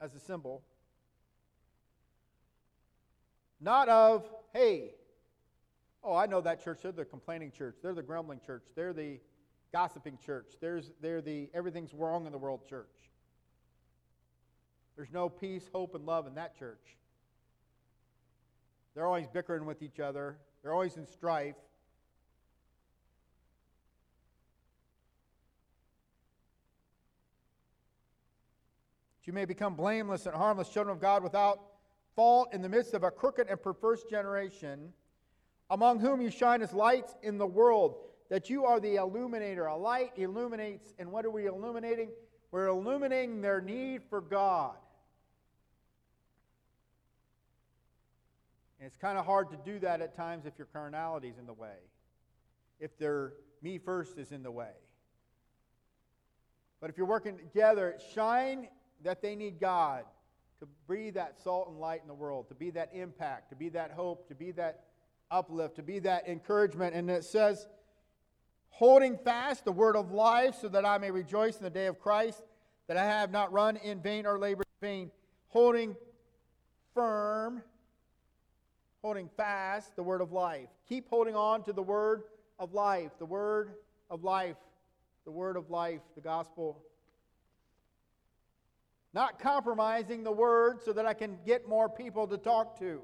as 0.01 0.13
a 0.17 0.19
symbol. 0.19 0.65
Not 3.61 3.89
of, 3.89 4.29
hey, 4.53 4.95
oh, 6.05 6.15
I 6.15 6.27
know 6.27 6.41
that 6.41 6.63
church. 6.63 6.81
They're 6.83 6.93
the 6.93 7.05
complaining 7.05 7.53
church. 7.53 7.77
They're 7.83 7.95
the 7.95 8.03
grumbling 8.03 8.41
church. 8.45 8.65
They're 8.75 8.93
the 8.93 9.19
gossiping 9.73 10.19
church. 10.25 10.55
There's, 10.61 10.93
they're 11.01 11.23
the 11.23 11.49
everything's 11.55 11.95
wrong 11.95 12.27
in 12.27 12.33
the 12.33 12.39
world 12.39 12.69
church. 12.69 12.95
There's 14.97 15.13
no 15.13 15.29
peace, 15.29 15.69
hope, 15.73 15.95
and 15.95 16.07
love 16.07 16.27
in 16.27 16.35
that 16.35 16.59
church. 16.59 16.97
They're 18.95 19.07
always 19.07 19.27
bickering 19.27 19.67
with 19.67 19.83
each 19.83 20.01
other, 20.01 20.39
they're 20.63 20.73
always 20.73 20.97
in 20.97 21.07
strife. 21.07 21.57
you 29.27 29.33
may 29.33 29.45
become 29.45 29.75
blameless 29.75 30.27
and 30.27 30.37
harmless 30.37 30.69
children 30.69 30.95
of 30.95 31.03
God 31.03 31.25
without 31.25 31.61
fault 32.17 32.49
in 32.53 32.63
the 32.63 32.69
midst 32.69 32.95
of 32.95 33.05
a 33.05 33.11
crooked 33.11 33.47
and 33.49 33.63
perverse 33.63 34.03
generation, 34.03 34.93
among 35.71 36.01
whom 36.01 36.21
you 36.21 36.31
shine 36.31 36.63
as 36.63 36.73
lights 36.73 37.15
in 37.23 37.39
the 37.39 37.47
world, 37.47 37.99
that 38.31 38.51
you 38.51 38.65
are 38.65 38.81
the 38.81 38.97
illuminator. 38.97 39.67
A 39.67 39.77
light 39.77 40.13
illuminates, 40.17 40.95
and 40.99 41.13
what 41.13 41.25
are 41.25 41.31
we 41.31 41.47
illuminating? 41.47 42.09
We're 42.51 42.69
illuminating 42.69 43.43
their 43.43 43.61
need 43.61 44.03
for 44.09 44.21
God. 44.21 44.75
And 48.81 48.87
it's 48.87 48.97
kind 48.97 49.19
of 49.19 49.27
hard 49.27 49.51
to 49.51 49.57
do 49.65 49.79
that 49.81 50.01
at 50.01 50.17
times 50.17 50.47
if 50.47 50.55
your 50.59 50.69
carnality 50.73 51.29
is 51.29 51.39
in 51.39 51.47
the 51.47 51.53
way, 51.53 51.77
if 52.81 52.97
their 52.99 53.35
me 53.63 53.79
first 53.79 54.19
is 54.19 54.33
in 54.33 54.43
the 54.43 54.51
way. 54.51 54.73
But 56.81 56.91
if 56.91 56.97
you're 56.97 57.07
working 57.07 57.37
together, 57.37 57.97
shine 58.15 58.69
that 59.03 59.23
they 59.23 59.35
need 59.35 59.59
God 59.61 60.05
to 60.61 60.69
be 60.89 61.11
that 61.11 61.39
salt 61.43 61.69
and 61.69 61.79
light 61.79 62.01
in 62.03 62.09
the 62.09 62.15
world, 62.15 62.49
to 62.49 62.55
be 62.55 62.71
that 62.71 62.91
impact, 62.95 63.51
to 63.51 63.57
be 63.57 63.69
that 63.71 63.91
hope, 63.91 64.29
to 64.29 64.35
be 64.35 64.53
that 64.53 64.85
uplift, 65.31 65.77
to 65.77 65.83
be 65.83 65.99
that 66.01 66.29
encouragement. 66.29 66.95
And 66.95 67.11
it 67.11 67.25
says, 67.25 67.67
holding 68.69 69.19
fast 69.19 69.65
the 69.65 69.73
word 69.73 69.97
of 69.97 70.13
life 70.13 70.55
so 70.61 70.69
that 70.69 70.85
I 70.85 70.99
may 70.99 71.11
rejoice 71.11 71.57
in 71.57 71.65
the 71.65 71.71
day 71.71 71.87
of 71.87 71.99
Christ, 71.99 72.43
that 72.89 72.97
I 72.97 73.05
have 73.05 73.31
not 73.31 73.53
run 73.53 73.77
in 73.77 74.01
vain 74.01 74.27
or 74.27 74.39
labored 74.39 74.67
in 74.81 74.89
vain, 74.89 75.11
holding 75.49 75.97
firm, 76.95 77.63
holding 79.03 79.29
fast 79.37 79.95
the 79.97 80.03
word 80.03 80.21
of 80.21 80.33
life. 80.33 80.69
Keep 80.89 81.09
holding 81.09 81.37
on 81.37 81.63
to 81.65 81.73
the 81.73 81.83
word 81.83 82.23
of 82.59 82.73
life, 82.73 83.11
the 83.19 83.27
word 83.27 83.75
of 84.11 84.25
life, 84.25 84.57
the 85.25 85.31
word 85.31 85.57
of 85.57 85.71
life, 85.71 86.01
the 86.15 86.21
gospel 86.21 86.83
not 89.17 89.39
compromising 89.39 90.23
the 90.23 90.31
word 90.31 90.79
so 90.85 90.93
that 90.93 91.07
I 91.07 91.15
can 91.15 91.39
get 91.47 91.67
more 91.67 91.89
people 91.89 92.27
to 92.27 92.37
talk 92.37 92.79
to. 92.81 93.01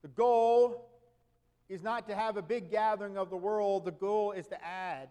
The 0.00 0.08
goal 0.08 0.88
is 1.68 1.82
not 1.82 2.08
to 2.08 2.14
have 2.14 2.38
a 2.38 2.42
big 2.42 2.70
gathering 2.70 3.18
of 3.18 3.28
the 3.28 3.36
world, 3.36 3.84
the 3.84 3.90
goal 3.90 4.32
is 4.32 4.46
to 4.46 4.64
add 4.64 5.10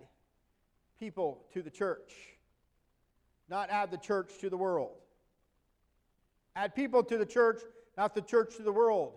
people 1.00 1.46
to 1.54 1.62
the 1.62 1.70
church, 1.70 2.14
not 3.48 3.70
add 3.70 3.92
the 3.92 3.98
church 3.98 4.40
to 4.42 4.50
the 4.50 4.58
world. 4.58 4.96
Add 6.56 6.74
people 6.74 7.04
to 7.04 7.18
the 7.20 7.28
church, 7.28 7.62
not 7.96 8.16
the 8.16 8.22
church 8.22 8.56
to 8.58 8.64
the 8.64 8.72
world. 8.72 9.14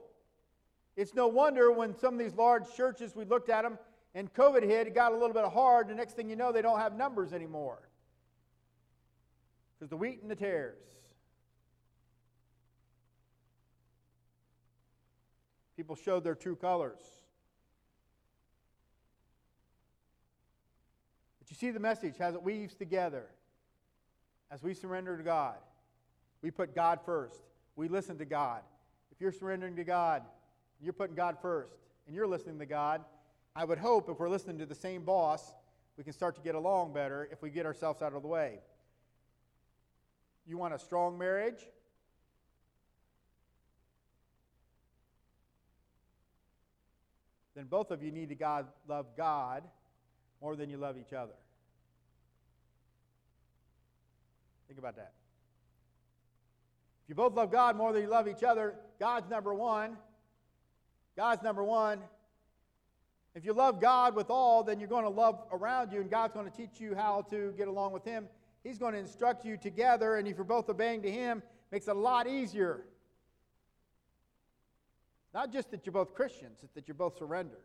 It's 0.96 1.14
no 1.14 1.28
wonder 1.28 1.72
when 1.72 1.94
some 1.94 2.12
of 2.12 2.20
these 2.20 2.34
large 2.34 2.74
churches, 2.74 3.16
we 3.16 3.24
looked 3.24 3.48
at 3.48 3.62
them, 3.62 3.78
and 4.16 4.32
COVID 4.32 4.62
hit, 4.62 4.86
it 4.86 4.94
got 4.94 5.12
a 5.12 5.14
little 5.14 5.34
bit 5.34 5.44
hard. 5.44 5.88
The 5.88 5.94
next 5.94 6.14
thing 6.14 6.30
you 6.30 6.36
know, 6.36 6.50
they 6.50 6.62
don't 6.62 6.78
have 6.78 6.96
numbers 6.96 7.34
anymore. 7.34 7.86
Because 9.78 9.90
the 9.90 9.96
wheat 9.98 10.22
and 10.22 10.30
the 10.30 10.34
tares. 10.34 10.80
People 15.76 15.96
showed 15.96 16.24
their 16.24 16.34
true 16.34 16.56
colors. 16.56 17.02
But 21.38 21.50
you 21.50 21.56
see 21.56 21.70
the 21.70 21.78
message, 21.78 22.14
as 22.18 22.34
it 22.34 22.42
weaves 22.42 22.74
together. 22.74 23.26
As 24.50 24.62
we 24.62 24.72
surrender 24.72 25.18
to 25.18 25.22
God, 25.22 25.56
we 26.40 26.50
put 26.50 26.74
God 26.74 27.00
first. 27.04 27.42
We 27.74 27.88
listen 27.88 28.16
to 28.16 28.24
God. 28.24 28.62
If 29.12 29.20
you're 29.20 29.30
surrendering 29.30 29.76
to 29.76 29.84
God, 29.84 30.22
you're 30.80 30.94
putting 30.94 31.16
God 31.16 31.36
first, 31.42 31.76
and 32.06 32.16
you're 32.16 32.26
listening 32.26 32.58
to 32.60 32.66
God, 32.66 33.02
I 33.58 33.64
would 33.64 33.78
hope 33.78 34.10
if 34.10 34.18
we're 34.18 34.28
listening 34.28 34.58
to 34.58 34.66
the 34.66 34.74
same 34.74 35.02
boss, 35.02 35.54
we 35.96 36.04
can 36.04 36.12
start 36.12 36.34
to 36.34 36.42
get 36.42 36.54
along 36.54 36.92
better 36.92 37.26
if 37.32 37.40
we 37.40 37.48
get 37.48 37.64
ourselves 37.64 38.02
out 38.02 38.12
of 38.12 38.20
the 38.20 38.28
way. 38.28 38.58
You 40.46 40.58
want 40.58 40.74
a 40.74 40.78
strong 40.78 41.16
marriage? 41.16 41.66
Then 47.54 47.64
both 47.64 47.90
of 47.90 48.02
you 48.02 48.12
need 48.12 48.28
to 48.28 48.34
God, 48.34 48.66
love 48.86 49.06
God 49.16 49.62
more 50.42 50.54
than 50.54 50.68
you 50.68 50.76
love 50.76 50.98
each 50.98 51.14
other. 51.14 51.32
Think 54.68 54.78
about 54.78 54.96
that. 54.96 55.12
If 57.04 57.08
you 57.08 57.14
both 57.14 57.34
love 57.34 57.50
God 57.50 57.74
more 57.74 57.94
than 57.94 58.02
you 58.02 58.08
love 58.08 58.28
each 58.28 58.42
other, 58.42 58.74
God's 59.00 59.30
number 59.30 59.54
one. 59.54 59.96
God's 61.16 61.42
number 61.42 61.64
one. 61.64 62.00
If 63.36 63.44
you 63.44 63.52
love 63.52 63.82
God 63.82 64.16
with 64.16 64.30
all, 64.30 64.64
then 64.64 64.80
you're 64.80 64.88
going 64.88 65.04
to 65.04 65.10
love 65.10 65.42
around 65.52 65.92
you, 65.92 66.00
and 66.00 66.10
God's 66.10 66.32
going 66.32 66.50
to 66.50 66.56
teach 66.56 66.80
you 66.80 66.94
how 66.94 67.20
to 67.28 67.52
get 67.58 67.68
along 67.68 67.92
with 67.92 68.02
Him. 68.02 68.28
He's 68.64 68.78
going 68.78 68.94
to 68.94 68.98
instruct 68.98 69.44
you 69.44 69.58
together, 69.58 70.16
and 70.16 70.26
if 70.26 70.36
you're 70.36 70.44
both 70.44 70.70
obeying 70.70 71.02
to 71.02 71.10
Him, 71.10 71.42
makes 71.70 71.86
it 71.86 71.90
a 71.90 71.98
lot 71.98 72.26
easier. 72.26 72.84
Not 75.34 75.52
just 75.52 75.70
that 75.70 75.84
you're 75.84 75.92
both 75.92 76.14
Christians, 76.14 76.60
it's 76.62 76.72
that 76.72 76.88
you're 76.88 76.94
both 76.94 77.18
surrendered. 77.18 77.60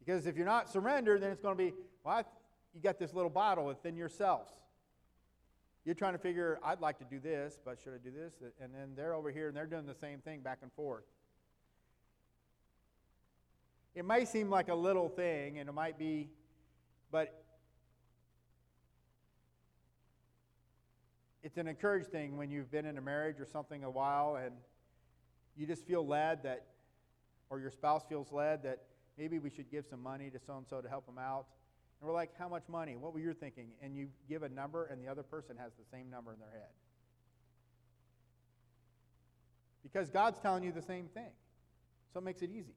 Because 0.00 0.26
if 0.26 0.36
you're 0.36 0.44
not 0.44 0.68
surrendered, 0.68 1.22
then 1.22 1.30
it's 1.30 1.40
going 1.40 1.56
to 1.56 1.62
be, 1.62 1.72
well, 2.02 2.24
you 2.74 2.80
got 2.80 2.98
this 2.98 3.14
little 3.14 3.30
battle 3.30 3.66
within 3.66 3.96
yourselves. 3.96 4.50
You're 5.84 5.94
trying 5.94 6.14
to 6.14 6.18
figure, 6.18 6.58
I'd 6.64 6.80
like 6.80 6.98
to 6.98 7.04
do 7.04 7.20
this, 7.20 7.60
but 7.64 7.78
should 7.80 7.94
I 7.94 7.98
do 7.98 8.10
this? 8.10 8.34
And 8.60 8.74
then 8.74 8.94
they're 8.96 9.14
over 9.14 9.30
here 9.30 9.46
and 9.46 9.56
they're 9.56 9.66
doing 9.66 9.86
the 9.86 9.94
same 9.94 10.18
thing 10.18 10.40
back 10.40 10.58
and 10.62 10.72
forth. 10.72 11.04
It 13.98 14.04
may 14.04 14.24
seem 14.26 14.48
like 14.48 14.68
a 14.68 14.76
little 14.76 15.08
thing, 15.08 15.58
and 15.58 15.68
it 15.68 15.72
might 15.72 15.98
be, 15.98 16.28
but 17.10 17.42
it's 21.42 21.56
an 21.56 21.66
encouraged 21.66 22.06
thing 22.06 22.36
when 22.36 22.48
you've 22.48 22.70
been 22.70 22.86
in 22.86 22.96
a 22.96 23.00
marriage 23.00 23.40
or 23.40 23.44
something 23.44 23.82
a 23.82 23.90
while 23.90 24.36
and 24.36 24.54
you 25.56 25.66
just 25.66 25.84
feel 25.84 26.06
led 26.06 26.44
that, 26.44 26.66
or 27.50 27.58
your 27.58 27.72
spouse 27.72 28.04
feels 28.08 28.30
led 28.30 28.62
that 28.62 28.84
maybe 29.18 29.40
we 29.40 29.50
should 29.50 29.68
give 29.68 29.84
some 29.84 30.00
money 30.00 30.30
to 30.30 30.38
so 30.46 30.56
and 30.56 30.66
so 30.68 30.80
to 30.80 30.88
help 30.88 31.04
them 31.04 31.18
out. 31.18 31.46
And 32.00 32.06
we're 32.06 32.14
like, 32.14 32.30
how 32.38 32.48
much 32.48 32.68
money? 32.68 32.94
What 32.94 33.12
were 33.12 33.18
you 33.18 33.34
thinking? 33.34 33.66
And 33.82 33.96
you 33.96 34.10
give 34.28 34.44
a 34.44 34.48
number, 34.48 34.84
and 34.84 35.02
the 35.02 35.08
other 35.08 35.24
person 35.24 35.56
has 35.56 35.72
the 35.72 35.84
same 35.90 36.08
number 36.08 36.32
in 36.32 36.38
their 36.38 36.52
head. 36.52 36.70
Because 39.82 40.08
God's 40.08 40.38
telling 40.38 40.62
you 40.62 40.70
the 40.70 40.82
same 40.82 41.08
thing. 41.08 41.32
So 42.12 42.20
it 42.20 42.22
makes 42.22 42.42
it 42.42 42.50
easy. 42.52 42.76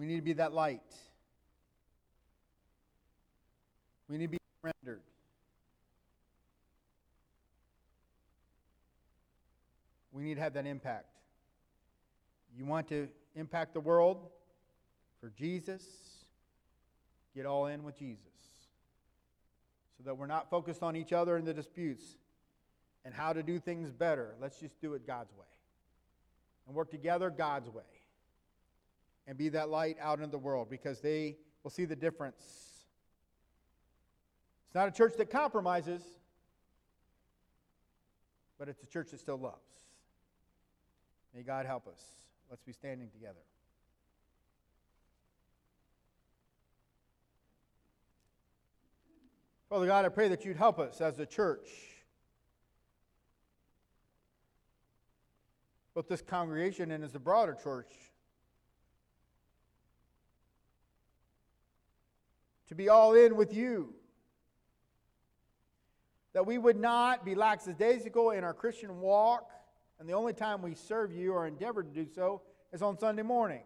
We 0.00 0.06
need 0.06 0.16
to 0.16 0.22
be 0.22 0.32
that 0.32 0.54
light. 0.54 0.80
We 4.08 4.16
need 4.16 4.28
to 4.28 4.30
be 4.30 4.38
rendered. 4.62 5.02
We 10.10 10.22
need 10.22 10.36
to 10.36 10.40
have 10.40 10.54
that 10.54 10.64
impact. 10.64 11.04
You 12.56 12.64
want 12.64 12.88
to 12.88 13.08
impact 13.36 13.74
the 13.74 13.80
world 13.80 14.30
for 15.20 15.30
Jesus? 15.38 15.84
Get 17.34 17.44
all 17.44 17.66
in 17.66 17.84
with 17.84 17.98
Jesus. 17.98 18.24
So 19.98 20.04
that 20.04 20.16
we're 20.16 20.26
not 20.26 20.48
focused 20.48 20.82
on 20.82 20.96
each 20.96 21.12
other 21.12 21.36
in 21.36 21.44
the 21.44 21.52
disputes 21.52 22.16
and 23.04 23.12
how 23.12 23.34
to 23.34 23.42
do 23.42 23.58
things 23.58 23.92
better. 23.92 24.34
Let's 24.40 24.58
just 24.58 24.80
do 24.80 24.94
it 24.94 25.06
God's 25.06 25.34
way. 25.34 25.44
And 26.66 26.74
work 26.74 26.90
together 26.90 27.28
God's 27.28 27.68
way. 27.68 27.99
And 29.26 29.38
be 29.38 29.48
that 29.50 29.68
light 29.68 29.96
out 30.00 30.20
in 30.20 30.30
the 30.30 30.38
world 30.38 30.68
because 30.68 31.00
they 31.00 31.36
will 31.62 31.70
see 31.70 31.84
the 31.84 31.96
difference. 31.96 32.42
It's 34.66 34.74
not 34.74 34.88
a 34.88 34.92
church 34.92 35.14
that 35.18 35.30
compromises, 35.30 36.02
but 38.58 38.68
it's 38.68 38.82
a 38.82 38.86
church 38.86 39.10
that 39.10 39.20
still 39.20 39.38
loves. 39.38 39.56
May 41.34 41.42
God 41.42 41.66
help 41.66 41.86
us. 41.86 42.00
Let's 42.48 42.62
be 42.62 42.72
standing 42.72 43.08
together. 43.10 43.40
Father 49.68 49.86
God, 49.86 50.04
I 50.04 50.08
pray 50.08 50.26
that 50.28 50.44
you'd 50.44 50.56
help 50.56 50.80
us 50.80 51.00
as 51.00 51.20
a 51.20 51.26
church, 51.26 51.68
both 55.94 56.08
this 56.08 56.22
congregation 56.22 56.90
and 56.90 57.04
as 57.04 57.14
a 57.14 57.20
broader 57.20 57.56
church, 57.62 57.92
to 62.70 62.74
be 62.74 62.88
all 62.88 63.14
in 63.14 63.36
with 63.36 63.52
you. 63.52 63.92
That 66.32 66.46
we 66.46 66.56
would 66.56 66.78
not 66.78 67.24
be 67.24 67.34
lackadaisical 67.34 68.30
in 68.30 68.44
our 68.44 68.54
Christian 68.54 69.00
walk 69.00 69.50
and 70.00 70.08
the 70.08 70.14
only 70.14 70.32
time 70.32 70.62
we 70.62 70.74
serve 70.74 71.12
you 71.12 71.34
or 71.34 71.46
endeavor 71.46 71.82
to 71.82 71.88
do 71.90 72.06
so 72.06 72.40
is 72.72 72.80
on 72.80 72.98
Sunday 72.98 73.22
morning. 73.22 73.60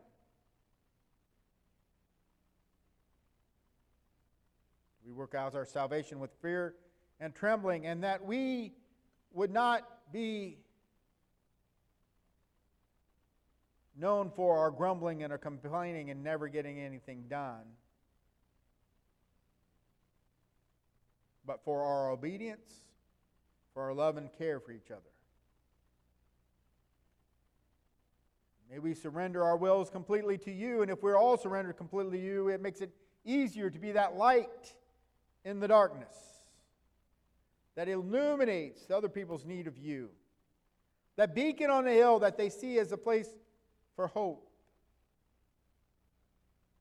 We 5.06 5.12
work 5.12 5.36
out 5.36 5.54
our 5.54 5.64
salvation 5.64 6.18
with 6.18 6.32
fear 6.42 6.74
and 7.20 7.32
trembling, 7.32 7.86
and 7.86 8.02
that 8.02 8.24
we 8.24 8.72
would 9.32 9.52
not 9.52 9.86
be 10.12 10.58
known 13.96 14.32
for 14.34 14.58
our 14.58 14.72
grumbling 14.72 15.22
and 15.22 15.30
our 15.30 15.38
complaining 15.38 16.10
and 16.10 16.24
never 16.24 16.48
getting 16.48 16.80
anything 16.80 17.26
done, 17.28 17.62
but 21.46 21.62
for 21.64 21.82
our 21.82 22.10
obedience, 22.10 22.72
for 23.72 23.82
our 23.82 23.94
love 23.94 24.16
and 24.16 24.32
care 24.32 24.60
for 24.60 24.72
each 24.72 24.90
other. 24.90 25.02
May 28.70 28.78
we 28.78 28.94
surrender 28.94 29.44
our 29.44 29.56
wills 29.56 29.90
completely 29.90 30.38
to 30.38 30.50
you. 30.50 30.82
And 30.82 30.90
if 30.90 31.02
we're 31.02 31.16
all 31.16 31.36
surrendered 31.36 31.76
completely 31.76 32.18
to 32.18 32.24
you, 32.24 32.48
it 32.48 32.60
makes 32.60 32.80
it 32.80 32.90
easier 33.24 33.70
to 33.70 33.78
be 33.78 33.92
that 33.92 34.16
light 34.16 34.74
in 35.44 35.60
the 35.60 35.68
darkness 35.68 36.16
that 37.76 37.88
illuminates 37.88 38.90
other 38.90 39.08
people's 39.08 39.44
need 39.44 39.66
of 39.66 39.76
you. 39.76 40.08
That 41.16 41.34
beacon 41.34 41.70
on 41.70 41.84
the 41.84 41.92
hill 41.92 42.18
that 42.20 42.36
they 42.36 42.48
see 42.48 42.78
as 42.78 42.92
a 42.92 42.96
place 42.96 43.28
for 43.94 44.08
hope. 44.08 44.48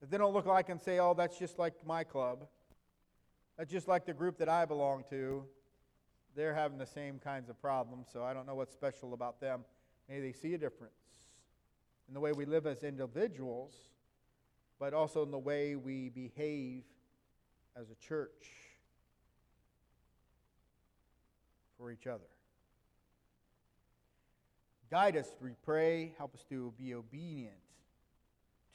That 0.01 0.09
they 0.09 0.17
don't 0.17 0.33
look 0.33 0.45
like 0.45 0.69
and 0.69 0.81
say, 0.81 0.99
oh, 0.99 1.13
that's 1.13 1.37
just 1.37 1.59
like 1.59 1.73
my 1.85 2.03
club. 2.03 2.47
That's 3.57 3.71
just 3.71 3.87
like 3.87 4.05
the 4.05 4.13
group 4.13 4.37
that 4.39 4.49
I 4.49 4.65
belong 4.65 5.03
to. 5.09 5.43
They're 6.35 6.55
having 6.55 6.77
the 6.77 6.85
same 6.85 7.19
kinds 7.19 7.49
of 7.49 7.61
problems, 7.61 8.07
so 8.11 8.23
I 8.23 8.33
don't 8.33 8.47
know 8.47 8.55
what's 8.55 8.73
special 8.73 9.13
about 9.13 9.39
them. 9.39 9.63
May 10.09 10.19
they 10.19 10.31
see 10.31 10.53
a 10.55 10.57
difference 10.57 10.93
in 12.07 12.13
the 12.13 12.19
way 12.19 12.31
we 12.31 12.45
live 12.45 12.65
as 12.65 12.83
individuals, 12.83 13.75
but 14.79 14.93
also 14.93 15.23
in 15.23 15.31
the 15.31 15.39
way 15.39 15.75
we 15.75 16.09
behave 16.09 16.83
as 17.79 17.89
a 17.89 17.95
church 17.95 18.29
for 21.77 21.91
each 21.91 22.07
other. 22.07 22.23
Guide 24.89 25.17
us, 25.17 25.27
we 25.41 25.51
pray. 25.63 26.13
Help 26.17 26.35
us 26.35 26.43
to 26.49 26.73
be 26.77 26.93
obedient 26.93 27.53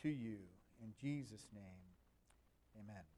to 0.02 0.08
you. 0.08 0.38
In 0.82 0.92
Jesus' 1.00 1.46
name, 1.54 1.62
amen. 2.80 3.17